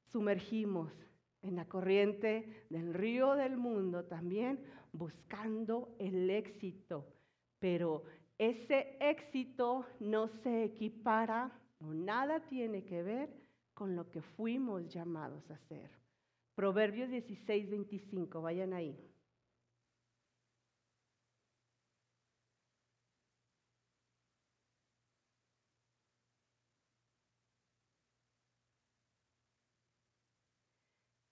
sumergimos 0.06 0.92
en 1.42 1.56
la 1.56 1.66
corriente 1.66 2.66
del 2.70 2.94
río 2.94 3.36
del 3.36 3.58
mundo 3.58 4.06
también 4.06 4.64
buscando 4.92 5.96
el 6.00 6.30
éxito, 6.30 7.08
pero 7.60 8.04
ese 8.38 8.98
éxito 9.00 9.86
no 10.00 10.28
se 10.28 10.64
equipara 10.64 11.52
o 11.80 11.94
nada 11.94 12.40
tiene 12.42 12.84
que 12.86 13.02
ver 13.04 13.30
con 13.74 13.96
lo 13.96 14.10
que 14.10 14.22
fuimos 14.22 14.88
llamados 14.88 15.50
a 15.50 15.56
hacer. 15.56 15.90
Proverbios 16.56 17.10
16, 17.10 17.70
25, 17.70 18.42
vayan 18.42 18.74
ahí. 18.74 18.98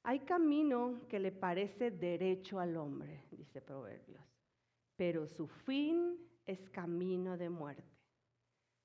Hay 0.08 0.20
camino 0.20 1.02
que 1.10 1.20
le 1.20 1.32
parece 1.32 1.90
derecho 1.90 2.60
al 2.60 2.78
hombre, 2.78 3.24
dice 3.32 3.60
Proverbios, 3.60 4.24
pero 4.96 5.26
su 5.26 5.48
fin 5.48 6.16
es 6.46 6.70
camino 6.70 7.38
de 7.38 7.50
muerte. 7.50 7.84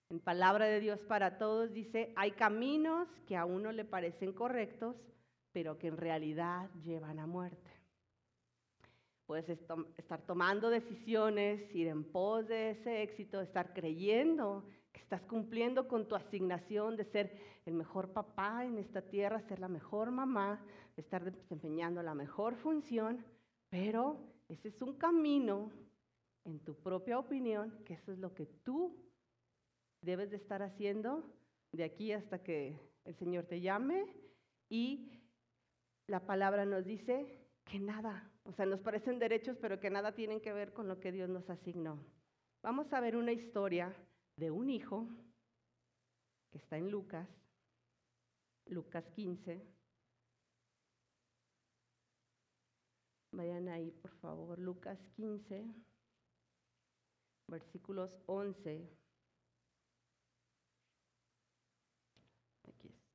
En 0.09 0.19
palabra 0.19 0.65
de 0.65 0.81
Dios 0.81 0.99
para 1.01 1.37
todos 1.37 1.75
dice, 1.75 2.15
hay 2.17 2.31
caminos 2.31 3.07
que 3.27 3.37
a 3.37 3.45
uno 3.45 3.71
le 3.71 3.85
parecen 3.85 4.33
correctos, 4.33 4.97
pero 5.53 5.77
que 5.77 5.89
en 5.89 5.99
realidad 5.99 6.71
llevan 6.83 7.19
a 7.19 7.27
muerte. 7.27 7.71
Puedes 9.27 9.47
estar 9.51 10.23
tomando 10.23 10.71
decisiones, 10.71 11.73
ir 11.75 11.89
en 11.89 12.03
pos 12.03 12.49
de 12.49 12.71
ese 12.71 13.03
éxito, 13.03 13.43
estar 13.43 13.75
creyendo 13.75 14.65
que 14.91 15.01
estás 15.01 15.21
cumpliendo 15.23 15.87
con 15.87 16.09
tu 16.09 16.15
asignación 16.15 16.97
de 16.97 17.05
ser 17.05 17.39
el 17.67 17.75
mejor 17.75 18.13
papá 18.13 18.65
en 18.65 18.79
esta 18.79 19.03
tierra, 19.03 19.41
ser 19.43 19.61
la 19.61 19.69
mejor 19.69 20.11
mamá, 20.11 20.61
estar 21.01 21.25
desempeñando 21.25 22.03
la 22.03 22.15
mejor 22.15 22.57
función, 22.57 23.25
pero 23.69 24.19
ese 24.49 24.69
es 24.69 24.83
un 24.83 24.95
camino, 24.97 25.71
en 26.45 26.59
tu 26.61 26.75
propia 26.75 27.19
opinión, 27.19 27.85
que 27.85 27.95
eso 27.95 28.13
es 28.13 28.19
lo 28.19 28.35
que 28.35 28.47
tú 28.47 28.97
debes 30.03 30.31
de 30.31 30.37
estar 30.37 30.63
haciendo 30.63 31.25
de 31.73 31.85
aquí 31.85 32.13
hasta 32.13 32.43
que 32.43 32.79
el 33.05 33.15
Señor 33.17 33.45
te 33.45 33.61
llame 33.61 34.07
y 34.69 35.11
la 36.07 36.27
palabra 36.27 36.65
nos 36.65 36.85
dice 36.85 37.47
que 37.65 37.79
nada, 37.79 38.31
o 38.45 38.53
sea, 38.53 38.67
nos 38.67 38.81
parecen 38.81 39.19
derechos, 39.19 39.57
pero 39.61 39.79
que 39.79 39.91
nada 39.91 40.15
tienen 40.15 40.41
que 40.41 40.53
ver 40.53 40.73
con 40.73 40.89
lo 40.89 40.99
que 40.99 41.13
Dios 41.13 41.29
nos 41.29 41.49
asignó. 41.51 41.99
Vamos 42.63 42.93
a 42.93 43.01
ver 43.01 43.17
una 43.17 43.33
historia 43.33 43.95
de 44.37 44.51
un 44.51 44.71
hijo 44.71 45.07
que 46.51 46.59
está 46.59 46.77
en 46.77 46.91
Lucas, 46.91 47.29
Lucas 48.67 49.09
15. 49.11 49.80
Vayan 53.33 53.69
ahí, 53.69 53.93
por 53.93 54.11
favor, 54.17 54.59
Lucas 54.59 54.99
15, 55.15 55.65
versículos 57.47 58.17
11. 58.27 58.89
Aquí 62.69 62.89
está. 62.89 63.11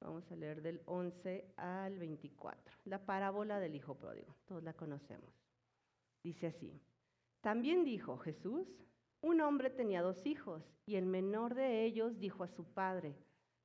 Vamos 0.00 0.30
a 0.30 0.36
leer 0.36 0.62
del 0.62 0.80
11 0.86 1.52
al 1.56 1.98
24. 1.98 2.74
La 2.84 3.04
parábola 3.04 3.60
del 3.60 3.74
hijo 3.74 3.96
pródigo, 3.98 4.34
todos 4.46 4.62
la 4.62 4.72
conocemos. 4.72 5.30
Dice 6.22 6.46
así. 6.46 6.80
También 7.42 7.84
dijo 7.84 8.16
Jesús, 8.18 8.66
un 9.20 9.40
hombre 9.40 9.68
tenía 9.68 10.00
dos 10.00 10.24
hijos 10.24 10.62
y 10.86 10.96
el 10.96 11.06
menor 11.06 11.54
de 11.54 11.84
ellos 11.84 12.18
dijo 12.18 12.44
a 12.44 12.48
su 12.48 12.64
padre, 12.64 13.16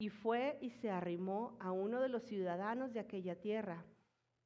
y 0.00 0.08
fue 0.08 0.56
y 0.62 0.70
se 0.70 0.90
arrimó 0.90 1.58
a 1.60 1.72
uno 1.72 2.00
de 2.00 2.08
los 2.08 2.22
ciudadanos 2.22 2.94
de 2.94 3.00
aquella 3.00 3.38
tierra, 3.38 3.84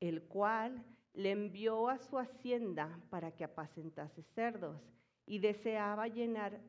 el 0.00 0.24
cual 0.24 0.84
le 1.12 1.30
envió 1.30 1.88
a 1.88 1.98
su 1.98 2.18
hacienda 2.18 3.00
para 3.08 3.30
que 3.30 3.44
apacentase 3.44 4.24
cerdos, 4.34 4.82
y 5.26 5.38
deseaba 5.38 6.08
llenar 6.08 6.60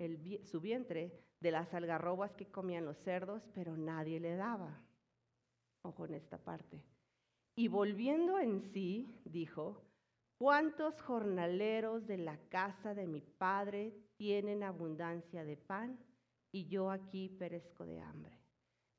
su 0.43 0.61
vientre 0.61 1.19
de 1.39 1.51
las 1.51 1.73
algarrobas 1.73 2.35
que 2.35 2.45
comían 2.45 2.85
los 2.85 2.97
cerdos, 2.99 3.41
pero 3.55 3.75
nadie 3.75 4.19
le 4.19 4.35
daba. 4.35 4.79
Ojo 5.81 6.05
en 6.05 6.13
esta 6.13 6.37
parte. 6.37 6.83
Y 7.55 7.67
volviendo 7.69 8.37
en 8.37 8.61
sí, 8.71 9.19
dijo, 9.25 9.81
¿cuántos 10.37 11.01
jornaleros 11.01 12.05
de 12.05 12.19
la 12.19 12.37
casa 12.49 12.93
de 12.93 13.07
mi 13.07 13.21
padre 13.21 13.97
tienen 14.15 14.61
abundancia 14.61 15.43
de 15.43 15.57
pan 15.57 15.97
y 16.51 16.67
yo 16.67 16.91
aquí 16.91 17.29
perezco 17.29 17.83
de 17.83 17.99
hambre? 17.99 18.44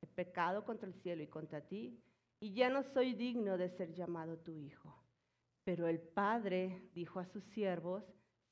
he 0.00 0.06
pecado 0.06 0.64
contra 0.64 0.88
el 0.88 0.94
cielo 0.94 1.22
y 1.22 1.28
contra 1.28 1.60
ti, 1.60 2.00
y 2.40 2.52
ya 2.52 2.68
no 2.70 2.82
soy 2.82 3.14
digno 3.14 3.56
de 3.56 3.70
ser 3.70 3.94
llamado 3.94 4.38
tu 4.38 4.52
hijo. 4.52 4.94
Pero 5.64 5.86
el 5.88 6.00
padre 6.00 6.90
dijo 6.94 7.18
a 7.18 7.26
sus 7.26 7.44
siervos, 7.44 8.04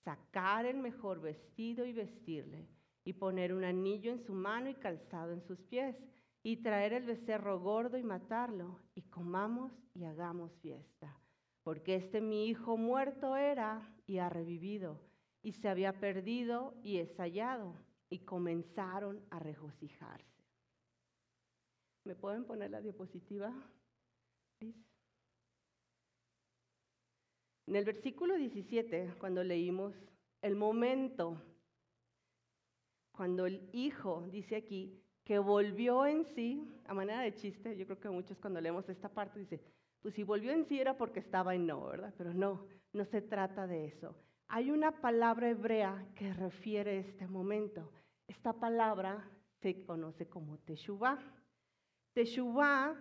sacar 0.05 0.67
el 0.67 0.77
mejor 0.79 1.21
vestido 1.21 1.85
y 1.85 1.93
vestirle, 1.93 2.69
y 3.05 3.13
poner 3.13 3.53
un 3.53 3.65
anillo 3.65 4.11
en 4.13 4.25
su 4.25 4.33
mano 4.33 4.69
y 4.69 4.75
calzado 4.75 5.33
en 5.33 5.43
sus 5.43 5.61
pies, 5.63 5.97
y 6.43 6.59
traer 6.59 6.93
el 6.93 7.05
becerro 7.05 7.61
gordo 7.61 7.97
y 7.97 8.03
matarlo, 8.03 8.81
y 8.95 9.03
comamos 9.03 9.73
y 9.95 10.05
hagamos 10.05 10.53
fiesta. 10.61 11.19
Porque 11.63 11.97
este 11.97 12.21
mi 12.21 12.47
hijo 12.49 12.77
muerto 12.77 13.37
era 13.37 13.95
y 14.07 14.19
ha 14.19 14.29
revivido, 14.29 15.01
y 15.43 15.53
se 15.53 15.69
había 15.69 16.01
perdido 16.01 16.75
y 16.83 16.99
es 16.99 17.17
hallado, 17.17 17.75
y 18.11 18.21
comenzaron 18.21 19.25
a 19.31 19.39
regocijarse. 19.39 20.34
¿Me 22.05 22.15
pueden 22.15 22.45
poner 22.45 22.71
la 22.71 22.81
diapositiva? 22.83 23.53
En 27.67 27.77
el 27.77 27.85
versículo 27.85 28.37
17, 28.37 29.15
cuando 29.19 29.43
leímos 29.43 29.95
el 30.43 30.55
momento, 30.55 31.41
cuando 33.13 33.47
el 33.47 33.71
hijo 33.73 34.27
dice 34.31 34.57
aquí, 34.57 35.01
que 35.25 35.39
volvió 35.39 36.05
en 36.05 36.27
sí, 36.35 36.79
a 36.85 36.93
manera 36.93 37.21
de 37.21 37.35
chiste, 37.35 37.75
yo 37.77 37.87
creo 37.87 37.99
que 37.99 38.11
muchos 38.11 38.37
cuando 38.39 38.61
leemos 38.61 38.87
esta 38.91 39.09
parte 39.09 39.39
dicen, 39.41 39.63
pues 40.03 40.15
si 40.15 40.23
volvió 40.23 40.53
en 40.53 40.67
sí 40.67 40.79
era 40.79 40.99
porque 40.99 41.21
estaba 41.21 41.55
en 41.55 41.67
no, 41.67 41.87
¿verdad? 41.87 42.13
Pero 42.19 42.35
no, 42.35 42.67
no 42.93 43.07
se 43.07 43.23
trata 43.23 43.67
de 43.67 43.87
eso. 43.87 44.15
Hay 44.49 44.71
una 44.71 45.01
palabra 45.01 45.49
hebrea 45.49 46.07
que 46.15 46.35
refiere 46.35 46.99
este 46.99 47.27
momento. 47.27 47.91
Esta 48.29 48.53
palabra 48.53 49.31
se 49.63 49.83
conoce 49.87 50.29
como 50.29 50.59
Teshuvah. 50.59 51.19
Teshuvah, 52.15 52.95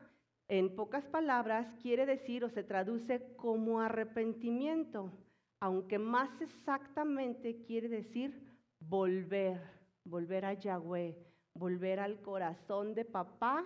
en 0.48 0.76
pocas 0.76 1.06
palabras, 1.06 1.68
quiere 1.82 2.06
decir 2.06 2.44
o 2.44 2.50
se 2.50 2.64
traduce 2.64 3.36
como 3.36 3.80
arrepentimiento, 3.80 5.12
aunque 5.60 6.00
más 6.00 6.42
exactamente 6.42 7.62
quiere 7.62 7.88
decir 7.90 8.44
volver, 8.80 9.62
volver 10.04 10.46
a 10.46 10.54
Yahweh, 10.54 11.16
volver 11.54 12.00
al 12.00 12.22
corazón 12.22 12.96
de 12.96 13.06
papá 13.06 13.64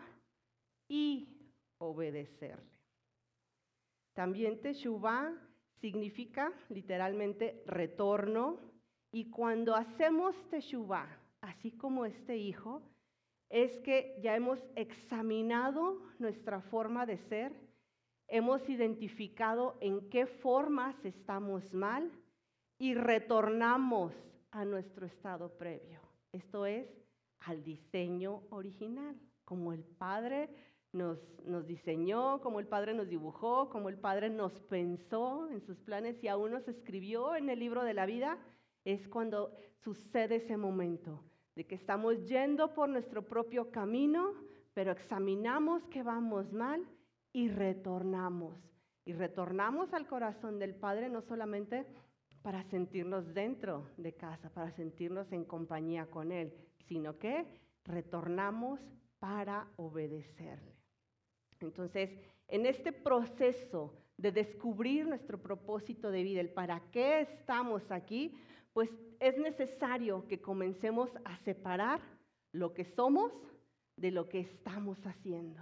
y 0.90 1.50
obedecerle. 1.78 2.78
También 4.14 4.62
Teshuvah 4.62 5.32
significa 5.80 6.52
literalmente 6.70 7.64
retorno 7.66 8.60
y 9.12 9.30
cuando 9.30 9.76
hacemos 9.76 10.36
Teshuvah, 10.50 11.08
así 11.40 11.72
como 11.72 12.06
este 12.06 12.36
hijo, 12.36 12.82
es 13.50 13.78
que 13.80 14.18
ya 14.22 14.36
hemos 14.36 14.60
examinado 14.76 16.02
nuestra 16.20 16.62
forma 16.62 17.06
de 17.06 17.18
ser, 17.18 17.54
hemos 18.28 18.68
identificado 18.70 19.78
en 19.80 20.10
qué 20.10 20.26
formas 20.26 20.96
estamos 21.06 21.74
mal 21.74 22.12
y 22.78 22.94
retornamos 22.94 24.14
a 24.52 24.66
nuestro 24.66 25.06
estado 25.06 25.58
previo. 25.58 26.02
Esto 26.32 26.66
es 26.66 26.88
al 27.40 27.64
diseño 27.64 28.44
original, 28.50 29.16
como 29.46 29.72
el 29.72 29.84
Padre 29.84 30.50
nos, 30.92 31.20
diseñó, 31.66 32.42
como 32.42 32.60
el 32.60 32.68
Padre 32.68 32.94
nos 32.94 33.08
dibujó, 33.08 33.70
como 33.70 33.90
el 33.90 33.98
Padre 33.98 34.30
nos 34.30 34.60
pensó 34.64 35.48
en 35.50 35.62
sus 35.62 35.80
planes 35.80 36.22
y 36.24 36.28
aún 36.28 36.52
nos 36.52 36.68
escribió 36.68 37.36
en 37.36 37.50
el 37.50 37.60
libro 37.60 37.84
de 37.84 37.94
la 37.94 38.06
vida, 38.06 38.38
es 38.84 39.08
cuando 39.08 39.54
sucede 39.84 40.38
ese 40.38 40.58
momento 40.58 41.24
de 41.58 41.66
que 41.66 41.74
estamos 41.74 42.24
yendo 42.28 42.72
por 42.76 42.88
nuestro 42.88 43.24
propio 43.24 43.72
camino, 43.72 44.36
pero 44.76 44.92
examinamos 44.92 45.84
que 45.88 46.04
vamos 46.04 46.54
mal 46.54 46.88
y 47.34 47.50
retornamos. 47.50 48.56
Y 49.06 49.14
retornamos 49.14 49.92
al 49.92 50.06
corazón 50.06 50.60
del 50.60 50.76
Padre 50.76 51.10
no 51.10 51.24
solamente 51.24 51.88
para 52.44 52.62
sentirnos 52.66 53.34
dentro 53.34 53.90
de 53.98 54.14
casa, 54.14 54.52
para 54.52 54.70
sentirnos 54.70 55.32
en 55.32 55.46
compañía 55.46 56.06
con 56.06 56.32
Él, 56.32 56.54
sino 56.88 57.18
que 57.18 57.44
retornamos 57.86 58.80
para 59.18 59.68
obedecerle. 59.78 60.78
Entonces, 61.60 62.12
en 62.48 62.68
este 62.68 62.92
proceso 62.92 63.96
de 64.16 64.32
descubrir 64.32 65.08
nuestro 65.08 65.42
propósito 65.42 66.12
de 66.12 66.22
vida, 66.22 66.40
el 66.40 66.52
para 66.52 66.84
qué 66.92 67.22
estamos 67.22 67.90
aquí, 67.90 68.36
pues 68.74 68.92
es 69.20 69.38
necesario 69.38 70.28
que 70.28 70.42
comencemos 70.42 71.10
a 71.26 71.38
separar 71.38 72.02
lo 72.52 72.74
que 72.74 72.86
somos 72.86 73.32
de 73.98 74.12
lo 74.12 74.30
que 74.30 74.40
estamos 74.40 74.98
haciendo, 75.06 75.62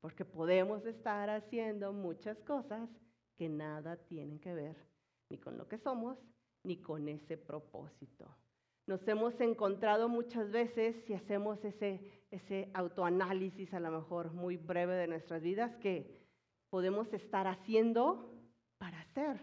porque 0.00 0.24
podemos 0.24 0.84
estar 0.86 1.30
haciendo 1.30 1.92
muchas 1.92 2.38
cosas 2.42 2.88
que 3.36 3.48
nada 3.48 3.96
tienen 3.96 4.38
que 4.38 4.54
ver 4.54 4.76
ni 5.30 5.38
con 5.38 5.56
lo 5.56 5.68
que 5.68 5.78
somos, 5.78 6.18
ni 6.64 6.82
con 6.82 7.08
ese 7.08 7.36
propósito. 7.36 8.36
Nos 8.86 9.06
hemos 9.06 9.40
encontrado 9.40 10.08
muchas 10.08 10.50
veces, 10.50 10.96
si 11.06 11.14
hacemos 11.14 11.64
ese, 11.64 12.24
ese 12.30 12.70
autoanálisis 12.74 13.72
a 13.72 13.80
lo 13.80 13.90
mejor 13.92 14.32
muy 14.32 14.56
breve 14.56 14.94
de 14.96 15.06
nuestras 15.06 15.42
vidas, 15.42 15.76
que 15.76 16.20
podemos 16.70 17.12
estar 17.12 17.46
haciendo 17.46 18.34
para 18.78 19.04
ser. 19.14 19.40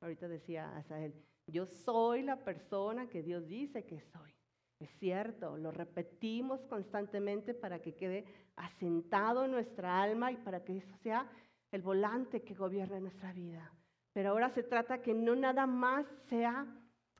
Ahorita 0.00 0.26
decía 0.26 0.76
Asael, 0.76 1.14
yo 1.50 1.66
soy 1.66 2.22
la 2.22 2.36
persona 2.44 3.08
que 3.08 3.22
Dios 3.22 3.46
dice 3.46 3.84
que 3.84 4.00
soy. 4.00 4.34
Es 4.78 4.90
cierto, 4.98 5.56
lo 5.58 5.70
repetimos 5.70 6.60
constantemente 6.62 7.52
para 7.52 7.80
que 7.80 7.94
quede 7.94 8.24
asentado 8.56 9.44
en 9.44 9.50
nuestra 9.50 10.02
alma 10.02 10.32
y 10.32 10.36
para 10.36 10.64
que 10.64 10.78
eso 10.78 10.96
sea 11.02 11.30
el 11.70 11.82
volante 11.82 12.42
que 12.42 12.54
gobierne 12.54 13.00
nuestra 13.00 13.32
vida. 13.32 13.72
Pero 14.12 14.30
ahora 14.30 14.50
se 14.50 14.62
trata 14.62 15.02
que 15.02 15.14
no 15.14 15.36
nada 15.36 15.66
más 15.66 16.06
sea 16.28 16.66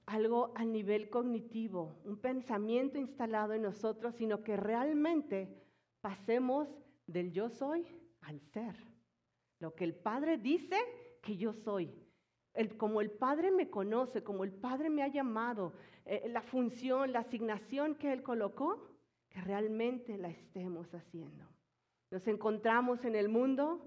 algo 0.06 0.52
a 0.56 0.64
nivel 0.64 1.08
cognitivo, 1.08 2.00
un 2.04 2.16
pensamiento 2.16 2.98
instalado 2.98 3.52
en 3.52 3.62
nosotros, 3.62 4.14
sino 4.16 4.42
que 4.42 4.56
realmente 4.56 5.62
pasemos 6.00 6.68
del 7.06 7.30
yo 7.30 7.48
soy 7.48 7.86
al 8.22 8.40
ser. 8.40 8.74
Lo 9.60 9.74
que 9.74 9.84
el 9.84 9.94
Padre 9.94 10.38
dice 10.38 10.76
que 11.22 11.36
yo 11.36 11.52
soy. 11.52 11.94
Como 12.68 13.00
el 13.00 13.10
Padre 13.10 13.50
me 13.50 13.70
conoce, 13.70 14.22
como 14.22 14.44
el 14.44 14.52
Padre 14.52 14.90
me 14.90 15.02
ha 15.02 15.08
llamado, 15.08 15.72
eh, 16.04 16.28
la 16.28 16.42
función, 16.42 17.12
la 17.12 17.20
asignación 17.20 17.94
que 17.94 18.12
Él 18.12 18.22
colocó, 18.22 18.88
que 19.28 19.40
realmente 19.40 20.18
la 20.18 20.28
estemos 20.28 20.92
haciendo. 20.94 21.44
Nos 22.10 22.26
encontramos 22.26 23.04
en 23.04 23.14
el 23.14 23.28
mundo 23.28 23.86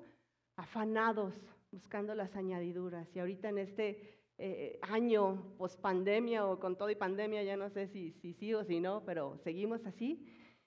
afanados, 0.56 1.36
buscando 1.72 2.16
las 2.16 2.36
añadiduras. 2.36 3.14
Y 3.16 3.20
ahorita 3.20 3.50
en 3.50 3.58
este 3.58 4.22
eh, 4.38 4.80
año 4.82 5.56
post 5.58 5.80
pandemia 5.80 6.46
o 6.46 6.60
con 6.60 6.78
todo 6.78 6.90
y 6.90 6.96
pandemia, 6.96 7.44
ya 7.44 7.58
no 7.58 7.70
sé 7.70 7.88
si, 7.88 8.14
si 8.14 8.34
sí 8.34 8.54
o 8.54 8.64
si 8.64 8.80
no, 8.80 9.04
pero 9.04 9.38
seguimos 9.44 9.86
así, 9.86 10.26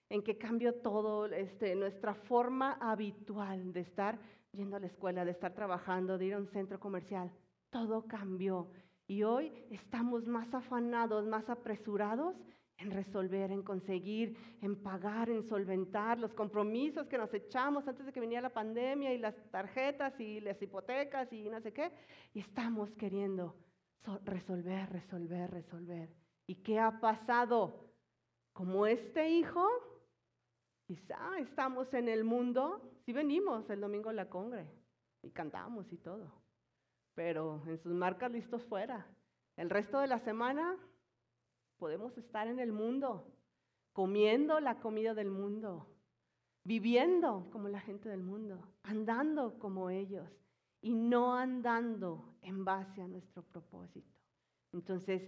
en 0.09 0.23
que 0.23 0.39
cambió 0.39 0.75
todo 0.75 1.27
este, 1.27 1.75
nuestra 1.75 2.15
forma 2.15 2.75
habitual 2.81 3.73
de 3.73 3.81
estar 3.81 4.19
yendo 4.53 4.77
a 4.77 4.81
la 4.81 4.87
escuela, 4.87 5.25
de 5.25 5.33
estar 5.33 5.55
trabajando, 5.55 6.19
de 6.19 6.27
ir 6.27 6.35
a 6.35 6.39
un 6.39 6.47
centro 6.49 6.79
comercial. 6.79 7.31
Todo 7.71 8.07
cambió. 8.07 8.71
Y 9.07 9.23
hoy 9.23 9.53
estamos 9.71 10.27
más 10.27 10.53
afanados, 10.53 11.27
más 11.27 11.49
apresurados 11.49 12.35
en 12.79 12.91
resolver, 12.91 13.51
en 13.51 13.63
conseguir, 13.63 14.37
en 14.61 14.83
pagar, 14.83 15.31
en 15.31 15.49
solventar 15.49 16.19
los 16.19 16.35
compromisos 16.35 17.07
que 17.07 17.17
nos 17.17 17.33
echamos 17.33 17.87
antes 17.89 18.05
de 18.05 18.13
que 18.13 18.21
viniera 18.21 18.43
la 18.43 18.53
pandemia 18.53 19.15
y 19.15 19.19
las 19.19 19.35
tarjetas 19.51 20.19
y 20.21 20.41
las 20.41 20.61
hipotecas 20.61 21.33
y 21.33 21.49
no 21.49 21.61
sé 21.61 21.73
qué. 21.73 21.91
Y 22.35 22.41
estamos 22.41 22.91
queriendo 22.95 23.55
resolver, 24.25 24.91
resolver, 24.91 25.51
resolver. 25.51 26.11
¿Y 26.47 26.57
qué 26.57 26.79
ha 26.79 27.01
pasado? 27.01 27.87
Como 28.53 28.87
este 28.87 29.29
hijo, 29.29 29.67
quizá 30.87 31.39
estamos 31.39 31.93
en 31.95 32.09
el 32.09 32.25
mundo, 32.25 32.81
sí 33.05 33.13
venimos 33.13 33.69
el 33.71 33.81
domingo 33.81 34.11
a 34.11 34.15
la 34.15 34.29
congre 34.29 34.71
y 35.23 35.31
cantamos 35.31 35.93
y 35.93 35.99
todo, 35.99 36.33
pero 37.17 37.61
en 37.67 37.79
sus 37.79 37.93
marcas 37.93 38.31
listos 38.31 38.63
fuera. 38.67 39.05
El 39.57 39.71
resto 39.71 39.99
de 39.99 40.07
la 40.07 40.21
semana 40.21 40.79
Podemos 41.79 42.17
estar 42.17 42.49
en 42.49 42.59
el 42.59 42.73
mundo, 42.73 43.31
comiendo 43.93 44.61
la 44.61 44.81
comida 44.81 45.15
del 45.15 45.31
mundo, 45.31 45.87
viviendo 46.65 47.49
como 47.53 47.69
la 47.69 47.81
gente 47.81 48.09
del 48.09 48.23
mundo, 48.23 48.67
andando 48.83 49.59
como 49.59 49.91
ellos 49.91 50.27
y 50.81 50.95
no 50.95 51.35
andando 51.35 52.35
en 52.41 52.65
base 52.65 53.03
a 53.03 53.09
nuestro 53.09 53.43
propósito. 53.43 54.11
Entonces, 54.73 55.23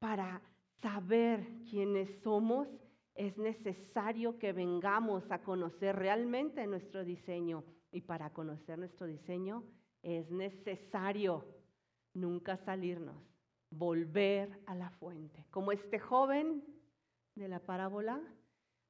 para 0.00 0.42
saber 0.80 1.46
quiénes 1.70 2.20
somos, 2.22 2.66
es 3.14 3.38
necesario 3.38 4.38
que 4.38 4.52
vengamos 4.52 5.30
a 5.30 5.42
conocer 5.42 5.94
realmente 5.94 6.66
nuestro 6.66 7.04
diseño. 7.04 7.62
Y 7.92 8.00
para 8.00 8.32
conocer 8.32 8.78
nuestro 8.78 9.06
diseño 9.06 9.64
es 10.02 10.30
necesario 10.30 11.44
nunca 12.14 12.56
salirnos 12.58 13.32
volver 13.72 14.60
a 14.66 14.74
la 14.74 14.90
fuente. 14.90 15.44
Como 15.50 15.72
este 15.72 15.98
joven 15.98 16.62
de 17.34 17.48
la 17.48 17.60
parábola, 17.60 18.20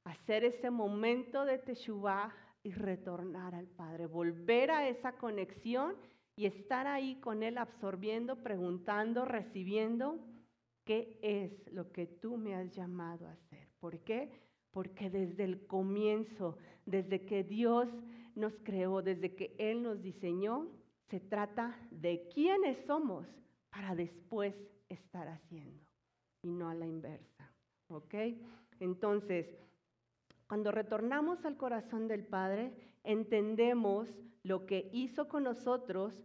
hacer 0.03 0.43
ese 0.43 0.69
momento 0.69 1.45
de 1.45 1.57
Teshuvah 1.57 2.33
y 2.63 2.71
retornar 2.71 3.55
al 3.55 3.67
Padre, 3.67 4.07
volver 4.07 4.71
a 4.71 4.87
esa 4.87 5.13
conexión 5.13 5.95
y 6.35 6.45
estar 6.45 6.87
ahí 6.87 7.15
con 7.21 7.43
Él 7.43 7.57
absorbiendo, 7.57 8.43
preguntando, 8.43 9.25
recibiendo, 9.25 10.19
¿qué 10.83 11.19
es 11.21 11.71
lo 11.71 11.91
que 11.91 12.05
tú 12.05 12.37
me 12.37 12.55
has 12.55 12.71
llamado 12.75 13.27
a 13.27 13.33
hacer? 13.33 13.67
¿Por 13.79 13.99
qué? 13.99 14.41
Porque 14.71 15.09
desde 15.09 15.43
el 15.43 15.65
comienzo, 15.67 16.57
desde 16.85 17.25
que 17.25 17.43
Dios 17.43 17.87
nos 18.35 18.53
creó, 18.63 19.01
desde 19.01 19.35
que 19.35 19.55
Él 19.59 19.83
nos 19.83 20.01
diseñó, 20.01 20.67
se 21.09 21.19
trata 21.19 21.77
de 21.91 22.27
quiénes 22.33 22.85
somos 22.85 23.27
para 23.69 23.95
después 23.95 24.55
estar 24.89 25.27
haciendo 25.27 25.83
y 26.41 26.51
no 26.51 26.69
a 26.69 26.73
la 26.73 26.85
inversa. 26.85 27.51
¿Ok? 27.87 28.15
Entonces, 28.79 29.47
cuando 30.47 30.71
retornamos 30.71 31.45
al 31.45 31.57
corazón 31.57 32.07
del 32.07 32.25
Padre, 32.25 32.73
entendemos 33.03 34.09
lo 34.43 34.65
que 34.65 34.89
hizo 34.93 35.27
con 35.27 35.43
nosotros 35.43 36.21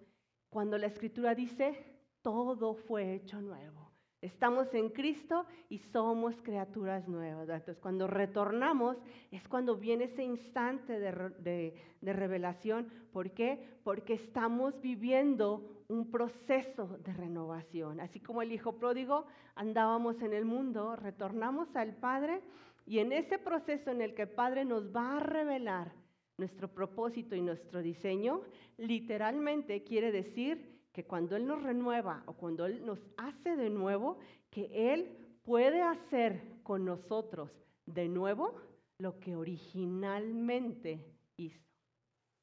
cuando 0.51 0.79
la 0.79 0.87
Escritura 0.87 1.35
dice, 1.35 1.99
todo 2.23 2.75
fue 2.75 3.14
hecho 3.14 3.41
nuevo. 3.41 3.88
Estamos 4.20 4.72
en 4.74 4.88
Cristo 4.88 5.46
y 5.68 5.78
somos 5.92 6.35
criaturas 6.42 7.07
nuevas. 7.07 7.42
Entonces, 7.42 7.78
cuando 7.78 8.09
retornamos 8.09 8.96
es 9.31 9.46
cuando 9.46 9.76
viene 9.76 10.04
ese 10.04 10.24
instante 10.24 10.98
de, 10.98 11.74
de, 12.00 12.12
revelación. 12.12 12.88
¿Por 13.12 13.31
qué? 13.31 13.78
Porque 13.85 14.14
estamos 14.14 14.81
viviendo 14.81 15.85
un 15.87 16.11
proceso 16.11 16.98
de 17.04 17.12
renovación. 17.12 18.00
Así 18.00 18.18
como 18.18 18.42
el 18.42 18.50
Hijo 18.50 18.76
pródigo 18.76 19.26
andábamos 19.54 20.20
en 20.20 20.33
el 20.33 20.44
mundo, 20.44 20.96
retornamos 20.96 21.74
al 21.76 21.94
Padre 21.94 22.42
y 22.87 22.98
en 22.98 23.12
ese 23.12 23.38
proceso 23.38 23.92
en 23.92 24.02
el 24.02 24.14
que 24.14 24.22
el 24.22 24.31
Padre 24.31 24.64
nos 24.64 24.94
va 24.94 25.18
a 25.18 25.20
revelar 25.20 25.92
nuestro 26.38 26.68
propósito 26.68 27.37
y 27.37 27.40
nuestro 27.40 27.83
diseño, 27.83 28.42
literalmente 28.78 29.85
quiere 29.85 30.11
decir 30.11 30.78
que 30.99 31.05
cuando 31.05 31.37
Él 31.37 31.47
nos 31.47 31.63
renueva 31.63 32.25
o 32.27 32.33
cuando 32.33 32.67
Él 32.67 32.85
nos 32.85 32.99
hace 33.19 33.55
de 33.55 33.71
nuevo, 33.71 34.19
que 34.51 34.93
Él 34.93 35.17
puede 35.45 35.81
hacer 35.81 36.43
con 36.65 36.85
nosotros 36.85 37.53
de 37.87 38.09
nuevo 38.09 38.57
lo 38.99 39.21
que 39.21 39.37
originalmente 39.37 41.07
hizo. 41.37 41.63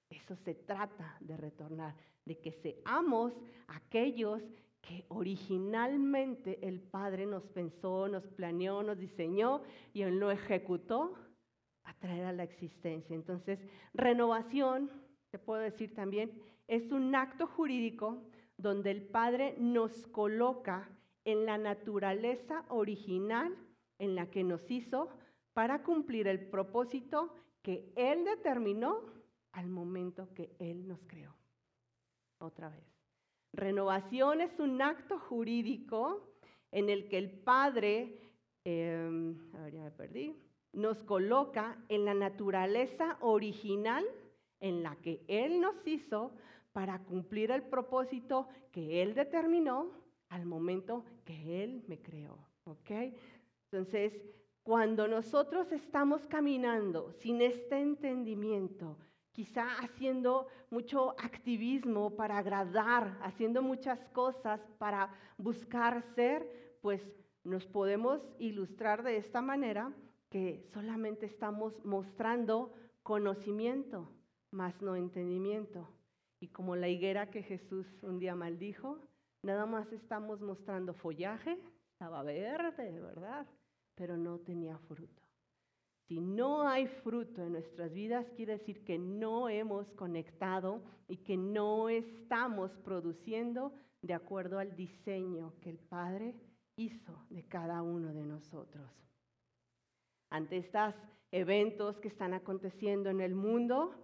Eso 0.09 0.37
se 0.45 0.55
trata 0.55 1.17
de 1.19 1.35
retornar, 1.35 1.95
de 2.23 2.39
que 2.39 2.53
seamos 2.53 3.33
aquellos 3.67 4.41
que 4.79 5.03
originalmente 5.09 6.65
el 6.65 6.79
Padre 6.79 7.25
nos 7.25 7.43
pensó, 7.47 8.07
nos 8.07 8.25
planeó, 8.25 8.83
nos 8.83 8.97
diseñó 8.97 9.63
y 9.91 10.03
Él 10.03 10.17
lo 10.17 10.31
ejecutó 10.31 11.13
a 11.83 11.93
traer 11.95 12.23
a 12.23 12.31
la 12.31 12.43
existencia. 12.43 13.17
Entonces, 13.17 13.59
renovación, 13.93 14.89
te 15.29 15.39
puedo 15.39 15.59
decir 15.59 15.93
también, 15.93 16.31
es 16.67 16.89
un 16.93 17.13
acto 17.13 17.47
jurídico 17.47 18.23
donde 18.57 18.91
el 18.91 19.03
Padre 19.03 19.55
nos 19.57 20.07
coloca 20.07 20.89
en 21.25 21.45
la 21.45 21.57
naturaleza 21.57 22.65
original 22.69 23.55
en 23.99 24.15
la 24.15 24.29
que 24.29 24.43
nos 24.43 24.69
hizo 24.69 25.09
para 25.53 25.83
cumplir 25.83 26.27
el 26.27 26.47
propósito 26.47 27.33
que 27.61 27.91
Él 27.95 28.25
determinó 28.25 29.01
al 29.53 29.67
momento 29.67 30.33
que 30.33 30.55
Él 30.59 30.87
nos 30.87 30.99
creó. 31.07 31.35
Otra 32.39 32.69
vez. 32.69 32.85
Renovación 33.53 34.41
es 34.41 34.59
un 34.59 34.81
acto 34.81 35.17
jurídico 35.17 36.35
en 36.71 36.89
el 36.89 37.07
que 37.07 37.17
el 37.17 37.31
Padre, 37.31 38.19
em, 38.65 39.39
a 39.53 39.61
ver, 39.61 39.73
ya 39.73 39.83
me 39.83 39.91
perdí, 39.91 40.35
nos 40.73 41.01
coloca 41.03 41.77
en 41.87 42.03
la 42.03 42.13
naturaleza 42.13 43.17
original 43.21 44.05
en 44.59 44.83
la 44.83 44.97
que 44.97 45.23
Él 45.27 45.61
nos 45.61 45.87
hizo 45.87 46.33
para 46.75 46.99
cumplir 46.99 47.51
el 47.51 47.63
propósito 47.63 48.49
que 48.73 49.01
Él 49.01 49.15
determinó 49.15 49.93
al 50.27 50.45
momento 50.45 51.05
que 51.23 51.63
Él 51.63 51.85
me 51.87 52.01
creó. 52.01 52.37
¿Ok? 52.65 52.91
Entonces, 53.71 54.11
cuando 54.61 55.07
nosotros 55.07 55.71
estamos 55.71 56.27
caminando 56.27 57.13
sin 57.13 57.41
este 57.41 57.79
entendimiento, 57.79 58.97
quizá 59.31 59.79
haciendo 59.79 60.47
mucho 60.69 61.11
activismo 61.11 62.17
para 62.17 62.39
agradar, 62.39 63.19
haciendo 63.21 63.61
muchas 63.61 64.05
cosas 64.07 64.59
para 64.77 65.13
buscar 65.37 66.03
ser, 66.13 66.77
pues 66.81 67.01
nos 67.45 67.65
podemos 67.65 68.19
ilustrar 68.37 69.01
de 69.01 69.15
esta 69.15 69.41
manera 69.41 69.93
que 70.29 70.67
solamente 70.73 71.25
estamos 71.25 71.73
mostrando 71.85 72.73
conocimiento, 73.01 74.11
más 74.51 74.81
no 74.81 74.97
entendimiento. 74.97 75.87
Y 76.45 76.49
como 76.49 76.75
la 76.75 76.87
higuera 76.87 77.31
que 77.31 77.41
Jesús 77.41 77.87
un 78.03 78.19
día 78.19 78.35
maldijo, 78.35 78.99
nada 79.41 79.65
más 79.65 79.91
estamos 79.91 80.41
mostrando 80.41 80.93
follaje, 80.93 81.57
estaba 81.93 82.21
verde, 82.21 82.99
¿verdad? 82.99 83.47
Pero 83.95 84.15
no 84.15 84.37
tenía 84.37 84.77
fruto. 84.77 85.23
Si 86.07 86.21
no 86.21 86.67
hay 86.67 86.85
fruto 86.85 87.41
en 87.41 87.53
nuestras 87.53 87.91
vidas, 87.91 88.29
quiere 88.35 88.59
decir 88.59 88.83
que 88.83 88.99
no 88.99 89.49
hemos 89.49 89.91
conectado 89.93 90.83
y 91.07 91.17
que 91.17 91.35
no 91.35 91.89
estamos 91.89 92.69
produciendo 92.83 93.73
de 94.03 94.13
acuerdo 94.13 94.59
al 94.59 94.75
diseño 94.75 95.55
que 95.61 95.71
el 95.71 95.79
Padre 95.79 96.35
hizo 96.75 97.25
de 97.31 97.43
cada 97.47 97.81
uno 97.81 98.13
de 98.13 98.23
nosotros. 98.23 98.87
Ante 100.29 100.57
estos 100.57 100.93
eventos 101.31 101.97
que 101.97 102.09
están 102.09 102.35
aconteciendo 102.35 103.09
en 103.09 103.21
el 103.21 103.33
mundo, 103.33 103.95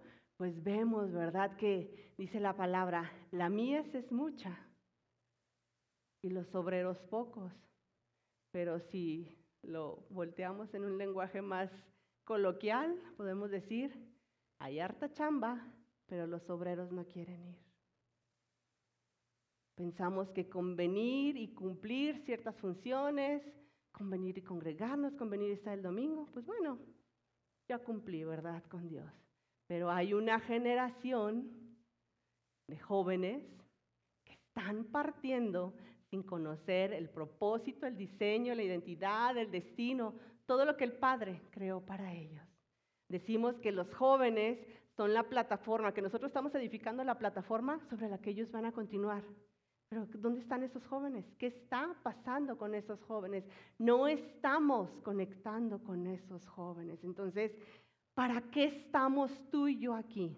pues 0.42 0.60
vemos, 0.60 1.12
¿verdad? 1.12 1.54
Que 1.56 2.12
dice 2.18 2.40
la 2.40 2.56
palabra, 2.56 3.12
la 3.30 3.48
mies 3.48 3.94
es 3.94 4.10
mucha 4.10 4.58
y 6.20 6.30
los 6.30 6.52
obreros 6.56 6.98
pocos. 7.02 7.52
Pero 8.50 8.80
si 8.80 9.38
lo 9.62 10.04
volteamos 10.10 10.74
en 10.74 10.82
un 10.82 10.98
lenguaje 10.98 11.40
más 11.40 11.70
coloquial, 12.24 13.00
podemos 13.16 13.52
decir, 13.52 13.96
hay 14.58 14.80
harta 14.80 15.12
chamba, 15.12 15.64
pero 16.06 16.26
los 16.26 16.50
obreros 16.50 16.90
no 16.90 17.06
quieren 17.06 17.46
ir. 17.46 17.62
Pensamos 19.76 20.28
que 20.30 20.48
convenir 20.48 21.36
y 21.36 21.54
cumplir 21.54 22.18
ciertas 22.24 22.56
funciones, 22.56 23.44
convenir 23.92 24.38
y 24.38 24.42
congregarnos, 24.42 25.14
convenir 25.14 25.50
y 25.50 25.52
estar 25.52 25.74
el 25.74 25.84
domingo, 25.84 26.26
pues 26.32 26.44
bueno, 26.44 26.80
ya 27.68 27.78
cumplí, 27.78 28.24
¿verdad? 28.24 28.64
Con 28.68 28.88
Dios. 28.88 29.31
Pero 29.66 29.90
hay 29.90 30.14
una 30.14 30.40
generación 30.40 31.50
de 32.68 32.78
jóvenes 32.78 33.42
que 34.24 34.32
están 34.32 34.84
partiendo 34.84 35.74
sin 36.10 36.22
conocer 36.22 36.92
el 36.92 37.08
propósito, 37.08 37.86
el 37.86 37.96
diseño, 37.96 38.54
la 38.54 38.62
identidad, 38.62 39.36
el 39.36 39.50
destino, 39.50 40.14
todo 40.46 40.64
lo 40.64 40.76
que 40.76 40.84
el 40.84 40.92
Padre 40.92 41.40
creó 41.50 41.80
para 41.80 42.12
ellos. 42.12 42.44
Decimos 43.08 43.58
que 43.60 43.72
los 43.72 43.92
jóvenes 43.94 44.58
son 44.96 45.14
la 45.14 45.22
plataforma, 45.22 45.94
que 45.94 46.02
nosotros 46.02 46.28
estamos 46.28 46.54
edificando 46.54 47.02
la 47.04 47.18
plataforma 47.18 47.80
sobre 47.88 48.08
la 48.08 48.18
que 48.18 48.30
ellos 48.30 48.50
van 48.50 48.66
a 48.66 48.72
continuar. 48.72 49.22
Pero 49.88 50.06
¿dónde 50.14 50.40
están 50.40 50.62
esos 50.62 50.86
jóvenes? 50.86 51.24
¿Qué 51.38 51.48
está 51.48 51.94
pasando 52.02 52.56
con 52.56 52.74
esos 52.74 53.02
jóvenes? 53.02 53.44
No 53.78 54.08
estamos 54.08 54.90
conectando 55.02 55.82
con 55.84 56.06
esos 56.06 56.46
jóvenes. 56.46 57.04
Entonces, 57.04 57.52
¿Para 58.14 58.42
qué 58.50 58.64
estamos 58.64 59.30
tú 59.50 59.68
y 59.68 59.78
yo 59.78 59.94
aquí? 59.94 60.36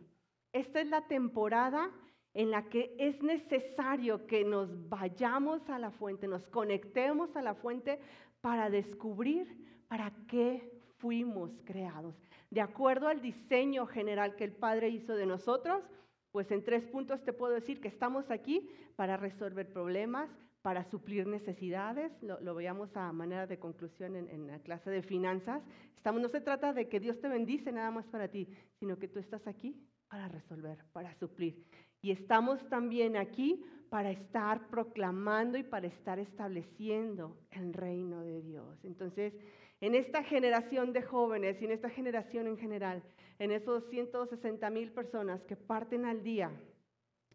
Esta 0.52 0.80
es 0.80 0.88
la 0.88 1.06
temporada 1.08 1.90
en 2.32 2.50
la 2.50 2.68
que 2.68 2.94
es 2.98 3.22
necesario 3.22 4.26
que 4.26 4.44
nos 4.44 4.88
vayamos 4.88 5.68
a 5.68 5.78
la 5.78 5.90
fuente, 5.90 6.28
nos 6.28 6.46
conectemos 6.48 7.34
a 7.36 7.42
la 7.42 7.54
fuente 7.54 7.98
para 8.40 8.70
descubrir 8.70 9.84
para 9.88 10.12
qué 10.28 10.80
fuimos 10.98 11.50
creados. 11.64 12.14
De 12.50 12.60
acuerdo 12.60 13.08
al 13.08 13.20
diseño 13.20 13.86
general 13.86 14.36
que 14.36 14.44
el 14.44 14.52
Padre 14.52 14.88
hizo 14.88 15.14
de 15.16 15.26
nosotros, 15.26 15.82
pues 16.30 16.50
en 16.50 16.64
tres 16.64 16.84
puntos 16.86 17.22
te 17.24 17.32
puedo 17.32 17.54
decir 17.54 17.80
que 17.80 17.88
estamos 17.88 18.30
aquí 18.30 18.68
para 18.96 19.16
resolver 19.16 19.72
problemas, 19.72 20.28
para 20.64 20.82
suplir 20.84 21.26
necesidades, 21.26 22.10
lo, 22.22 22.54
veíamos 22.54 22.88
a 22.96 23.12
manera 23.12 23.46
de 23.46 23.58
conclusión 23.58 24.16
en, 24.16 24.46
la 24.46 24.58
clase 24.60 24.88
de 24.88 25.02
finanzas. 25.02 25.62
Estamos, 25.94 26.22
no 26.22 26.30
se 26.30 26.40
trata 26.40 26.72
de 26.72 26.88
que 26.88 27.00
Dios 27.00 27.20
te 27.20 27.28
bendice 27.28 27.70
nada 27.70 27.90
más 27.90 28.06
para 28.06 28.28
ti, 28.28 28.48
sino 28.78 28.98
que 28.98 29.06
tú 29.06 29.18
estás 29.18 29.46
aquí 29.46 29.76
para 30.08 30.26
resolver, 30.26 30.78
para 30.94 31.14
suplir. 31.16 31.62
Y 32.00 32.12
estamos 32.12 32.66
también 32.70 33.18
aquí 33.18 33.62
para 33.90 34.10
estar 34.10 34.66
proclamando 34.68 35.58
y 35.58 35.64
para 35.64 35.86
estar 35.86 36.18
estableciendo 36.18 37.36
el 37.50 37.74
reino 37.74 38.22
de 38.22 38.40
Dios. 38.40 38.82
Entonces, 38.84 39.34
en 39.82 39.94
esta 39.94 40.24
generación 40.24 40.94
de 40.94 41.02
jóvenes 41.02 41.60
y 41.60 41.66
en 41.66 41.72
esta 41.72 41.90
generación 41.90 42.46
en 42.46 42.56
general, 42.56 43.02
en 43.38 43.50
esos 43.50 43.84
160 43.90 44.70
mil 44.70 44.92
personas 44.92 45.42
que 45.42 45.56
parten 45.56 46.06
al 46.06 46.22
día 46.22 46.50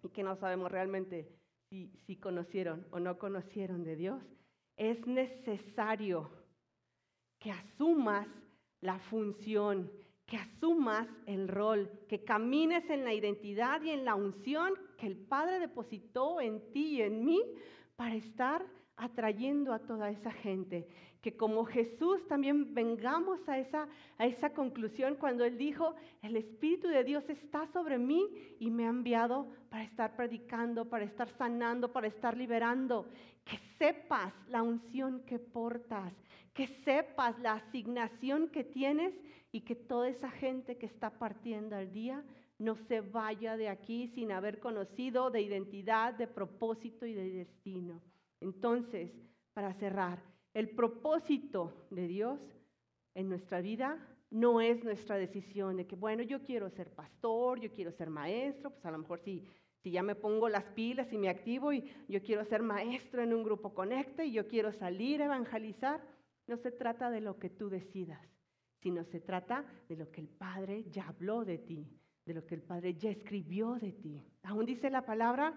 y 0.01 0.09
que 0.09 0.23
no 0.23 0.35
sabemos 0.35 0.71
realmente 0.71 1.38
si, 1.69 2.15
conocieron 2.17 2.85
o 2.91 2.99
no 2.99 3.17
conocieron 3.17 3.83
de 3.83 3.95
Dios, 3.95 4.21
es 4.75 5.05
necesario 5.05 6.29
que 7.39 7.51
asumas 7.51 8.27
la 8.81 8.99
función, 8.99 9.91
que 10.25 10.37
asumas 10.37 11.07
el 11.25 11.47
rol, 11.47 11.89
que 12.07 12.23
camines 12.23 12.89
en 12.89 13.03
la 13.03 13.13
identidad 13.13 13.81
y 13.81 13.91
en 13.91 14.05
la 14.05 14.15
unción 14.15 14.73
que 14.97 15.07
el 15.07 15.17
Padre 15.17 15.59
depositó 15.59 16.41
en 16.41 16.71
ti 16.71 16.97
y 16.97 17.01
en 17.01 17.25
mí 17.25 17.41
para 17.95 18.15
estar 18.15 18.65
atrayendo 18.95 19.73
a 19.73 19.79
toda 19.79 20.09
esa 20.09 20.31
gente. 20.31 20.87
Que 21.21 21.35
como 21.35 21.65
Jesús 21.65 22.25
también 22.27 22.73
vengamos 22.73 23.47
a 23.49 23.57
esa, 23.59 23.87
a 24.17 24.25
esa 24.25 24.51
conclusión 24.51 25.15
cuando 25.15 25.43
Él 25.43 25.57
dijo, 25.57 25.95
el 26.21 26.37
Espíritu 26.37 26.87
de 26.87 27.03
Dios 27.03 27.29
está 27.29 27.67
sobre 27.67 27.97
mí 27.97 28.25
y 28.59 28.69
me 28.69 28.85
ha 28.85 28.89
enviado 28.89 29.47
para 29.69 29.83
estar 29.83 30.15
predicando, 30.15 30.89
para 30.89 31.03
estar 31.03 31.29
sanando, 31.37 31.91
para 31.91 32.07
estar 32.07 32.37
liberando. 32.37 33.05
Que 33.43 33.57
sepas 33.77 34.33
la 34.47 34.63
unción 34.63 35.23
que 35.25 35.39
portas, 35.39 36.13
que 36.53 36.67
sepas 36.85 37.37
la 37.39 37.53
asignación 37.53 38.49
que 38.49 38.63
tienes 38.63 39.13
y 39.51 39.61
que 39.61 39.75
toda 39.75 40.07
esa 40.07 40.29
gente 40.29 40.77
que 40.77 40.85
está 40.85 41.09
partiendo 41.09 41.75
al 41.75 41.91
día 41.91 42.23
no 42.59 42.75
se 42.75 43.01
vaya 43.01 43.55
de 43.55 43.69
aquí 43.69 44.09
sin 44.09 44.31
haber 44.31 44.59
conocido 44.59 45.31
de 45.31 45.41
identidad, 45.41 46.13
de 46.13 46.27
propósito 46.27 47.05
y 47.05 47.13
de 47.13 47.29
destino. 47.31 48.01
Entonces, 48.41 49.11
para 49.53 49.73
cerrar, 49.75 50.21
el 50.59 50.69
propósito 50.69 51.87
de 51.89 52.07
Dios 52.07 52.39
en 53.15 53.29
nuestra 53.29 53.61
vida 53.61 53.97
no 54.29 54.61
es 54.61 54.83
nuestra 54.83 55.15
decisión 55.15 55.77
de 55.77 55.87
que, 55.87 55.95
bueno, 55.95 56.21
yo 56.21 56.43
quiero 56.43 56.69
ser 56.69 56.91
pastor, 56.93 57.59
yo 57.59 57.71
quiero 57.71 57.91
ser 57.91 58.09
maestro, 58.09 58.69
pues 58.69 58.85
a 58.85 58.91
lo 58.91 58.99
mejor 58.99 59.19
si, 59.19 59.43
si 59.81 59.91
ya 59.91 60.03
me 60.03 60.15
pongo 60.15 60.49
las 60.49 60.65
pilas 60.65 61.11
y 61.11 61.17
me 61.17 61.29
activo 61.29 61.73
y 61.73 61.83
yo 62.07 62.21
quiero 62.21 62.43
ser 62.45 62.61
maestro 62.61 63.23
en 63.23 63.33
un 63.33 63.43
grupo 63.43 63.73
conecte 63.73 64.25
y 64.25 64.33
yo 64.33 64.47
quiero 64.47 64.71
salir 64.71 65.21
a 65.21 65.25
evangelizar, 65.25 66.01
no 66.45 66.57
se 66.57 66.71
trata 66.71 67.09
de 67.09 67.21
lo 67.21 67.39
que 67.39 67.49
tú 67.49 67.69
decidas, 67.69 68.21
sino 68.81 69.03
se 69.05 69.19
trata 69.19 69.65
de 69.87 69.95
lo 69.95 70.11
que 70.11 70.21
el 70.21 70.27
Padre 70.27 70.83
ya 70.89 71.07
habló 71.07 71.45
de 71.45 71.57
ti, 71.57 71.87
de 72.25 72.33
lo 72.33 72.45
que 72.45 72.55
el 72.55 72.61
Padre 72.61 72.95
ya 72.95 73.09
escribió 73.09 73.75
de 73.75 73.93
ti. 73.93 74.21
Aún 74.43 74.65
dice 74.65 74.89
la 74.89 75.05
palabra 75.05 75.53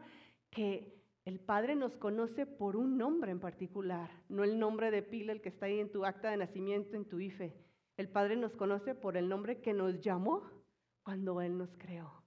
que 0.51 1.02
el 1.25 1.39
Padre 1.39 1.77
nos 1.77 1.97
conoce 1.97 2.47
por 2.47 2.77
un 2.77 2.99
nombre 2.99 3.31
en 3.31 3.39
particular, 3.39 4.11
no 4.29 4.43
el 4.43 4.59
nombre 4.59 4.91
de 4.91 5.03
pila, 5.03 5.33
el 5.33 5.41
que 5.41 5.51
está 5.51 5.67
ahí 5.67 5.79
en 5.79 5.93
tu 5.93 6.05
acta 6.05 6.31
de 6.31 6.37
nacimiento, 6.37 6.97
en 6.97 7.05
tu 7.05 7.21
IFE. 7.21 7.55
El 7.97 8.09
Padre 8.09 8.37
nos 8.37 8.57
conoce 8.57 8.97
por 8.97 9.17
el 9.17 9.29
nombre 9.29 9.61
que 9.61 9.73
nos 9.73 10.01
llamó 10.01 10.43
cuando 11.05 11.41
Él 11.41 11.57
nos 11.57 11.77
creó. 11.77 12.25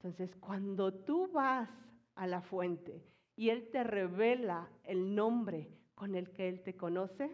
Entonces, 0.00 0.34
cuando 0.36 0.92
tú 0.92 1.30
vas 1.30 1.70
a 2.16 2.26
la 2.26 2.42
fuente 2.42 3.04
y 3.36 3.50
Él 3.50 3.68
te 3.70 3.84
revela 3.84 4.68
el 4.82 5.14
nombre 5.14 5.70
con 5.94 6.16
el 6.16 6.32
que 6.32 6.48
Él 6.48 6.62
te 6.64 6.76
conoce, 6.76 7.30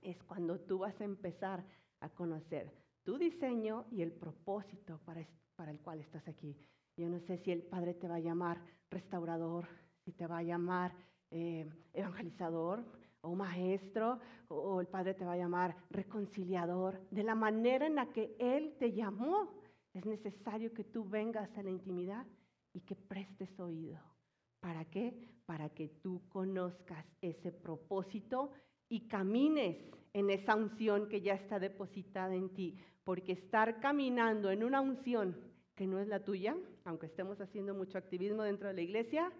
es 0.00 0.20
cuando 0.24 0.58
tú 0.58 0.78
vas 0.78 1.00
a 1.00 1.04
empezar 1.04 1.64
a 2.00 2.08
conocer 2.08 2.72
tu 3.04 3.16
diseño 3.16 3.86
y 3.92 4.02
el 4.02 4.10
propósito 4.10 4.98
para, 5.04 5.24
para 5.54 5.70
el 5.70 5.78
cual 5.78 6.00
estás 6.00 6.26
aquí. 6.26 6.56
Yo 6.96 7.08
no 7.08 7.20
sé 7.20 7.38
si 7.38 7.52
el 7.52 7.62
Padre 7.62 7.94
te 7.94 8.08
va 8.08 8.16
a 8.16 8.20
llamar 8.20 8.60
restaurador, 8.90 9.68
si 10.06 10.12
te 10.12 10.26
va 10.26 10.38
a 10.38 10.42
llamar 10.42 10.94
eh, 11.32 11.68
evangelizador 11.92 12.84
o 13.22 13.34
maestro, 13.34 14.20
o 14.46 14.80
el 14.80 14.86
Padre 14.86 15.14
te 15.14 15.24
va 15.24 15.32
a 15.32 15.36
llamar 15.36 15.76
reconciliador. 15.90 17.00
De 17.10 17.24
la 17.24 17.34
manera 17.34 17.86
en 17.86 17.96
la 17.96 18.06
que 18.12 18.36
Él 18.38 18.76
te 18.78 18.92
llamó, 18.92 19.50
es 19.92 20.06
necesario 20.06 20.72
que 20.72 20.84
tú 20.84 21.04
vengas 21.04 21.50
a 21.58 21.62
la 21.64 21.70
intimidad 21.70 22.24
y 22.72 22.82
que 22.82 22.94
prestes 22.94 23.58
oído. 23.58 23.98
¿Para 24.60 24.84
qué? 24.84 25.12
Para 25.44 25.70
que 25.70 25.88
tú 25.88 26.22
conozcas 26.28 27.04
ese 27.20 27.50
propósito 27.50 28.52
y 28.88 29.08
camines 29.08 29.76
en 30.12 30.30
esa 30.30 30.54
unción 30.54 31.08
que 31.08 31.20
ya 31.20 31.34
está 31.34 31.58
depositada 31.58 32.34
en 32.36 32.50
ti. 32.50 32.78
Porque 33.02 33.32
estar 33.32 33.80
caminando 33.80 34.52
en 34.52 34.62
una 34.62 34.80
unción 34.80 35.36
que 35.74 35.88
no 35.88 35.98
es 35.98 36.06
la 36.06 36.22
tuya, 36.22 36.56
aunque 36.84 37.06
estemos 37.06 37.40
haciendo 37.40 37.74
mucho 37.74 37.98
activismo 37.98 38.44
dentro 38.44 38.68
de 38.68 38.74
la 38.74 38.82
iglesia, 38.82 39.32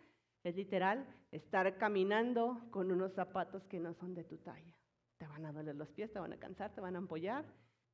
es 0.46 0.54
literal 0.54 1.04
estar 1.32 1.76
caminando 1.76 2.68
con 2.70 2.92
unos 2.92 3.12
zapatos 3.14 3.64
que 3.64 3.80
no 3.80 3.94
son 3.94 4.14
de 4.14 4.22
tu 4.22 4.38
talla. 4.38 4.78
Te 5.18 5.26
van 5.26 5.44
a 5.44 5.52
doler 5.52 5.74
los 5.74 5.90
pies, 5.90 6.12
te 6.12 6.20
van 6.20 6.32
a 6.32 6.38
cansar, 6.38 6.72
te 6.72 6.80
van 6.80 6.94
a 6.94 6.98
ampollar 6.98 7.44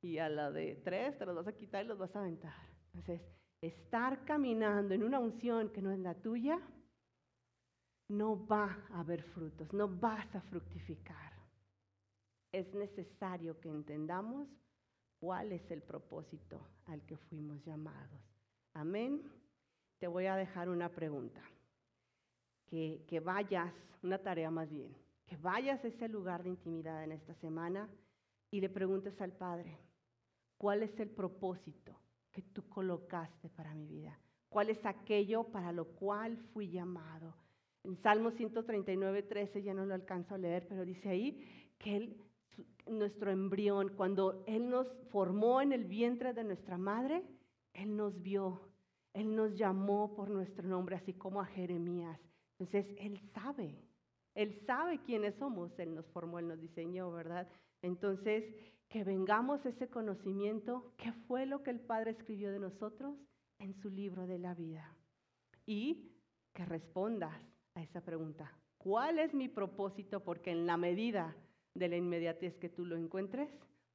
y 0.01 0.19
a 0.19 0.29
la 0.29 0.51
de 0.51 0.75
tres 0.83 1.17
te 1.17 1.25
los 1.25 1.35
vas 1.35 1.47
a 1.47 1.55
quitar 1.55 1.83
y 1.83 1.87
los 1.87 1.97
vas 1.97 2.15
a 2.15 2.19
aventar. 2.19 2.53
Entonces, 2.93 3.21
estar 3.59 4.23
caminando 4.25 4.93
en 4.93 5.03
una 5.03 5.17
unción 5.17 5.69
que 5.69 5.81
no 5.81 5.91
es 5.91 5.97
la 5.97 6.13
tuya, 6.13 6.59
no 8.09 8.45
va 8.45 8.85
a 8.91 8.99
haber 8.99 9.23
frutos, 9.23 9.73
no 9.73 9.87
vas 9.87 10.35
a 10.35 10.41
fructificar. 10.41 11.33
Es 12.51 12.71
necesario 12.75 13.59
que 13.59 13.69
entendamos 13.69 14.47
cuál 15.19 15.53
es 15.53 15.71
el 15.71 15.81
propósito 15.81 16.61
al 16.85 17.03
que 17.07 17.17
fuimos 17.17 17.63
llamados. 17.65 18.21
Amén. 18.75 19.23
Te 19.97 20.05
voy 20.05 20.27
a 20.27 20.35
dejar 20.35 20.69
una 20.69 20.89
pregunta 20.89 21.41
que, 23.07 23.19
vayas, 23.19 23.71
una 24.01 24.17
tarea 24.17 24.49
más 24.49 24.71
bien, 24.71 24.95
que 25.27 25.37
vayas 25.37 25.83
a 25.83 25.87
ese 25.87 26.07
lugar 26.07 26.41
de 26.41 26.49
intimidad 26.49 27.03
en 27.03 27.11
esta 27.11 27.35
semana 27.35 27.87
y 28.49 28.61
le 28.61 28.69
preguntes 28.69 29.19
al 29.21 29.31
Padre, 29.31 29.77
¿cuál 30.57 30.81
es 30.81 30.99
el 30.99 31.09
propósito 31.09 31.95
que 32.31 32.41
tú 32.41 32.67
colocaste 32.69 33.49
para 33.49 33.75
mi 33.75 33.85
vida? 33.85 34.19
¿Cuál 34.49 34.71
es 34.71 34.83
aquello 34.85 35.43
para 35.43 35.71
lo 35.71 35.85
cual 35.85 36.35
fui 36.51 36.71
llamado? 36.71 37.35
En 37.83 37.95
Salmo 37.97 38.31
139, 38.31 39.21
13, 39.21 39.61
ya 39.61 39.75
no 39.75 39.85
lo 39.85 39.93
alcanzo 39.93 40.33
a 40.33 40.39
leer, 40.39 40.65
pero 40.67 40.83
dice 40.83 41.09
ahí 41.09 41.73
que 41.77 41.95
él, 41.95 42.17
nuestro 42.87 43.29
embrión, 43.29 43.89
cuando 43.89 44.43
Él 44.47 44.69
nos 44.69 44.87
formó 45.11 45.61
en 45.61 45.73
el 45.73 45.85
vientre 45.85 46.33
de 46.33 46.43
nuestra 46.43 46.77
madre, 46.77 47.23
Él 47.73 47.95
nos 47.95 48.19
vio, 48.21 48.61
Él 49.13 49.35
nos 49.35 49.55
llamó 49.55 50.15
por 50.15 50.29
nuestro 50.29 50.67
nombre, 50.67 50.95
así 50.95 51.13
como 51.13 51.39
a 51.39 51.45
Jeremías. 51.45 52.19
Entonces, 52.59 52.95
Él 52.97 53.19
sabe, 53.33 53.75
Él 54.35 54.61
sabe 54.65 55.01
quiénes 55.03 55.35
somos, 55.35 55.77
Él 55.79 55.95
nos 55.95 56.05
formó, 56.07 56.39
Él 56.39 56.47
nos 56.47 56.59
diseñó, 56.59 57.11
¿verdad? 57.11 57.47
Entonces, 57.81 58.43
que 58.87 59.03
vengamos 59.03 59.65
ese 59.65 59.89
conocimiento, 59.89 60.93
¿qué 60.97 61.11
fue 61.27 61.45
lo 61.45 61.63
que 61.63 61.71
el 61.71 61.79
Padre 61.79 62.11
escribió 62.11 62.51
de 62.51 62.59
nosotros 62.59 63.17
en 63.59 63.73
su 63.73 63.89
libro 63.89 64.27
de 64.27 64.37
la 64.37 64.53
vida? 64.53 64.95
Y 65.65 66.11
que 66.53 66.65
respondas 66.65 67.33
a 67.73 67.81
esa 67.81 68.01
pregunta, 68.01 68.55
¿cuál 68.77 69.19
es 69.19 69.33
mi 69.33 69.49
propósito? 69.49 70.23
Porque 70.23 70.51
en 70.51 70.67
la 70.67 70.77
medida 70.77 71.35
de 71.73 71.87
la 71.87 71.97
inmediatez 71.97 72.55
que 72.57 72.69
tú 72.69 72.85
lo 72.85 72.95
encuentres, 72.95 73.49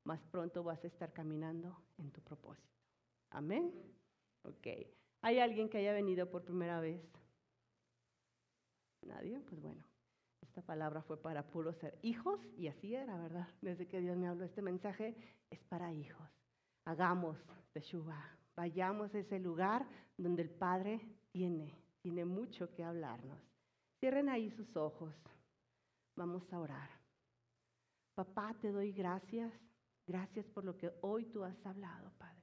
más 0.05 0.21
pronto 0.31 0.64
vas 0.64 0.83
a 0.83 0.88
estar 0.88 1.12
caminando 1.12 1.77
en 1.99 2.11
tu 2.11 2.21
propósito. 2.21 2.66
Amén. 3.31 3.73
Ok. 4.42 4.66
¿Hay 5.21 5.38
alguien 5.38 5.68
que 5.68 5.79
haya 5.79 5.92
venido 5.92 6.31
por 6.31 6.44
primera 6.44 6.81
vez 6.81 7.01
Nadie, 9.03 9.41
pues 9.41 9.61
bueno, 9.61 9.83
esta 10.41 10.63
palabra 10.63 11.03
fue 11.03 11.21
para 11.21 11.47
puros 11.51 11.77
ser 11.77 11.99
hijos 12.03 12.41
y 12.57 12.69
así 12.69 12.95
era, 12.95 13.17
¿verdad? 13.17 13.49
Desde 13.61 13.87
que 13.87 14.01
Dios 14.01 14.17
me 14.17 14.29
habló 14.29 14.45
este 14.45 14.63
mensaje, 14.63 15.17
es 15.51 15.63
para 15.65 15.93
hijos. 15.93 16.29
Hagamos 16.85 17.39
Teshuva, 17.73 18.25
vayamos 18.57 19.15
a 19.15 19.19
ese 19.19 19.39
lugar 19.39 19.87
donde 20.17 20.43
el 20.43 20.51
Padre 20.51 21.01
tiene, 21.31 21.75
tiene 22.01 22.25
mucho 22.25 22.73
que 22.75 22.85
hablarnos. 22.85 23.39
Cierren 24.01 24.29
ahí 24.29 24.51
sus 24.51 24.77
ojos, 24.77 25.15
vamos 26.17 26.51
a 26.53 26.61
orar. 26.61 26.91
Papá, 28.15 28.55
te 28.61 28.73
doy 28.73 28.93
gracias, 28.93 29.53
gracias 30.07 30.47
por 30.47 30.65
lo 30.65 30.77
que 30.77 30.93
hoy 31.03 31.27
tú 31.27 31.45
has 31.45 31.65
hablado, 31.67 32.11
Padre. 32.19 32.43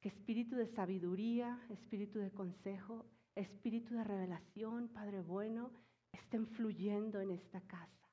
Que 0.00 0.08
espíritu 0.08 0.56
de 0.56 0.66
sabiduría, 0.66 1.60
espíritu 1.70 2.18
de 2.18 2.30
consejo, 2.30 3.06
Espíritu 3.34 3.94
de 3.94 4.04
revelación, 4.04 4.88
Padre 4.88 5.22
bueno, 5.22 5.70
estén 6.12 6.46
fluyendo 6.46 7.20
en 7.20 7.30
esta 7.30 7.60
casa. 7.62 8.08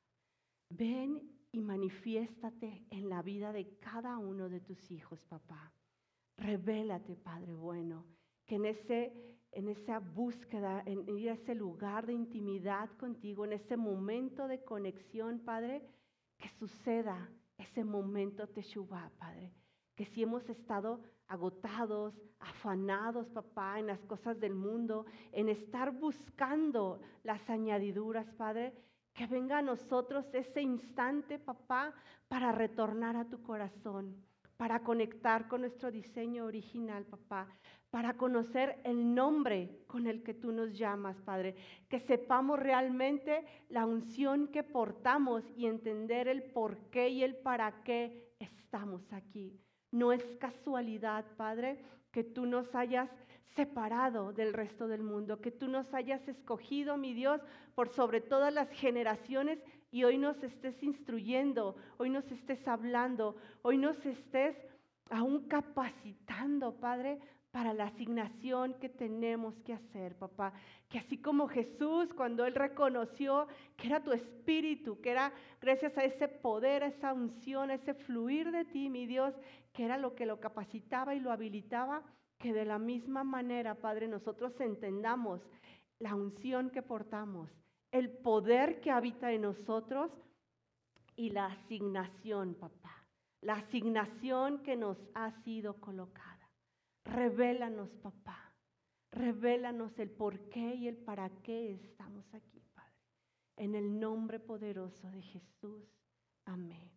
Ven 0.69 1.21
y 1.51 1.61
manifiéstate 1.61 2.85
en 2.89 3.09
la 3.09 3.21
vida 3.21 3.51
de 3.51 3.77
cada 3.79 4.17
uno 4.17 4.49
de 4.49 4.61
tus 4.61 4.91
hijos, 4.91 5.25
papá. 5.25 5.73
Revélate, 6.37 7.15
Padre 7.15 7.53
bueno, 7.53 8.05
que 8.45 8.55
en, 8.55 8.65
ese, 8.65 9.37
en 9.51 9.67
esa 9.67 9.99
búsqueda, 9.99 10.83
en 10.85 11.07
ir 11.09 11.31
a 11.31 11.33
ese 11.33 11.53
lugar 11.53 12.05
de 12.05 12.13
intimidad 12.13 12.89
contigo, 12.97 13.45
en 13.45 13.53
ese 13.53 13.75
momento 13.75 14.47
de 14.47 14.63
conexión, 14.63 15.39
Padre, 15.39 15.83
que 16.37 16.49
suceda 16.59 17.29
ese 17.57 17.83
momento 17.83 18.47
Teshuvah, 18.47 19.11
Padre. 19.17 19.58
Que 19.99 20.05
si 20.05 20.23
hemos 20.23 20.47
estado 20.47 21.01
agotados, 21.27 22.13
afanados, 22.39 23.27
papá, 23.27 23.79
en 23.79 23.87
las 23.87 23.99
cosas 24.05 24.39
del 24.39 24.55
mundo, 24.55 25.05
en 25.33 25.49
estar 25.49 25.91
buscando 25.91 27.01
las 27.25 27.49
añadiduras, 27.49 28.31
Padre, 28.37 28.73
que 29.13 29.27
venga 29.27 29.57
a 29.57 29.61
nosotros 29.61 30.25
ese 30.31 30.61
instante, 30.61 31.37
papá, 31.37 31.93
para 32.29 32.53
retornar 32.53 33.17
a 33.17 33.25
tu 33.25 33.41
corazón, 33.41 34.15
para 34.55 34.83
conectar 34.83 35.49
con 35.49 35.59
nuestro 35.59 35.91
diseño 35.91 36.45
original, 36.45 37.03
papá, 37.03 37.49
para 37.89 38.13
conocer 38.13 38.79
el 38.85 39.13
nombre 39.13 39.83
con 39.85 40.07
el 40.07 40.23
que 40.23 40.33
tú 40.33 40.53
nos 40.53 40.77
llamas, 40.77 41.19
Padre, 41.23 41.55
que 41.89 41.99
sepamos 41.99 42.57
realmente 42.57 43.43
la 43.67 43.85
unción 43.85 44.47
que 44.47 44.63
portamos 44.63 45.43
y 45.57 45.65
entender 45.65 46.29
el 46.29 46.41
por 46.41 46.77
qué 46.89 47.09
y 47.09 47.21
el 47.21 47.35
para 47.35 47.83
qué 47.83 48.33
estamos 48.39 49.11
aquí. 49.11 49.59
No 49.91 50.11
es 50.11 50.23
casualidad, 50.39 51.25
Padre, 51.37 51.79
que 52.11 52.23
tú 52.23 52.45
nos 52.45 52.73
hayas 52.75 53.09
separado 53.55 54.31
del 54.31 54.53
resto 54.53 54.87
del 54.87 55.03
mundo, 55.03 55.41
que 55.41 55.51
tú 55.51 55.67
nos 55.67 55.91
hayas 55.93 56.25
escogido, 56.27 56.97
mi 56.97 57.13
Dios, 57.13 57.41
por 57.75 57.89
sobre 57.89 58.21
todas 58.21 58.53
las 58.53 58.69
generaciones 58.69 59.59
y 59.91 60.03
hoy 60.03 60.17
nos 60.17 60.41
estés 60.43 60.81
instruyendo, 60.83 61.75
hoy 61.97 62.09
nos 62.09 62.29
estés 62.31 62.65
hablando, 62.67 63.35
hoy 63.63 63.77
nos 63.77 63.97
estés 64.05 64.55
aún 65.09 65.47
capacitando, 65.47 66.75
Padre, 66.79 67.19
para 67.51 67.73
la 67.73 67.85
asignación 67.85 68.75
que 68.75 68.89
tenemos 68.89 69.55
que 69.61 69.73
hacer, 69.73 70.15
papá. 70.15 70.53
Que 70.87 70.99
así 70.99 71.17
como 71.17 71.47
Jesús, 71.47 72.13
cuando 72.15 72.45
Él 72.45 72.55
reconoció 72.55 73.47
que 73.75 73.87
era 73.87 74.03
tu 74.03 74.11
espíritu, 74.11 74.99
que 75.01 75.11
era 75.11 75.33
gracias 75.59 75.97
a 75.97 76.03
ese 76.03 76.27
poder, 76.27 76.83
a 76.83 76.87
esa 76.87 77.13
unción, 77.13 77.71
a 77.71 77.75
ese 77.75 77.93
fluir 77.93 78.51
de 78.51 78.65
ti, 78.65 78.89
mi 78.89 79.07
Dios, 79.07 79.33
que 79.73 79.85
era 79.85 79.97
lo 79.97 80.15
que 80.15 80.25
lo 80.25 80.39
capacitaba 80.39 81.15
y 81.15 81.19
lo 81.19 81.31
habilitaba, 81.31 82.03
que 82.37 82.53
de 82.53 82.65
la 82.65 82.79
misma 82.79 83.23
manera, 83.23 83.75
Padre, 83.75 84.07
nosotros 84.07 84.53
entendamos 84.59 85.41
la 85.99 86.15
unción 86.15 86.69
que 86.69 86.81
portamos, 86.81 87.49
el 87.91 88.09
poder 88.09 88.79
que 88.79 88.91
habita 88.91 89.31
en 89.31 89.41
nosotros 89.41 90.11
y 91.15 91.31
la 91.31 91.47
asignación, 91.47 92.53
papá. 92.55 93.03
La 93.41 93.55
asignación 93.55 94.59
que 94.63 94.75
nos 94.75 94.97
ha 95.13 95.31
sido 95.43 95.73
colocada. 95.81 96.28
Revélanos, 97.09 97.89
papá. 97.97 98.53
Revélanos 99.11 99.97
el 99.99 100.09
por 100.09 100.49
qué 100.49 100.75
y 100.75 100.87
el 100.87 100.97
para 100.97 101.29
qué 101.41 101.73
estamos 101.73 102.33
aquí, 102.33 102.61
Padre. 102.73 102.93
En 103.57 103.75
el 103.75 103.99
nombre 103.99 104.39
poderoso 104.39 105.09
de 105.09 105.21
Jesús. 105.21 105.83
Amén. 106.45 106.91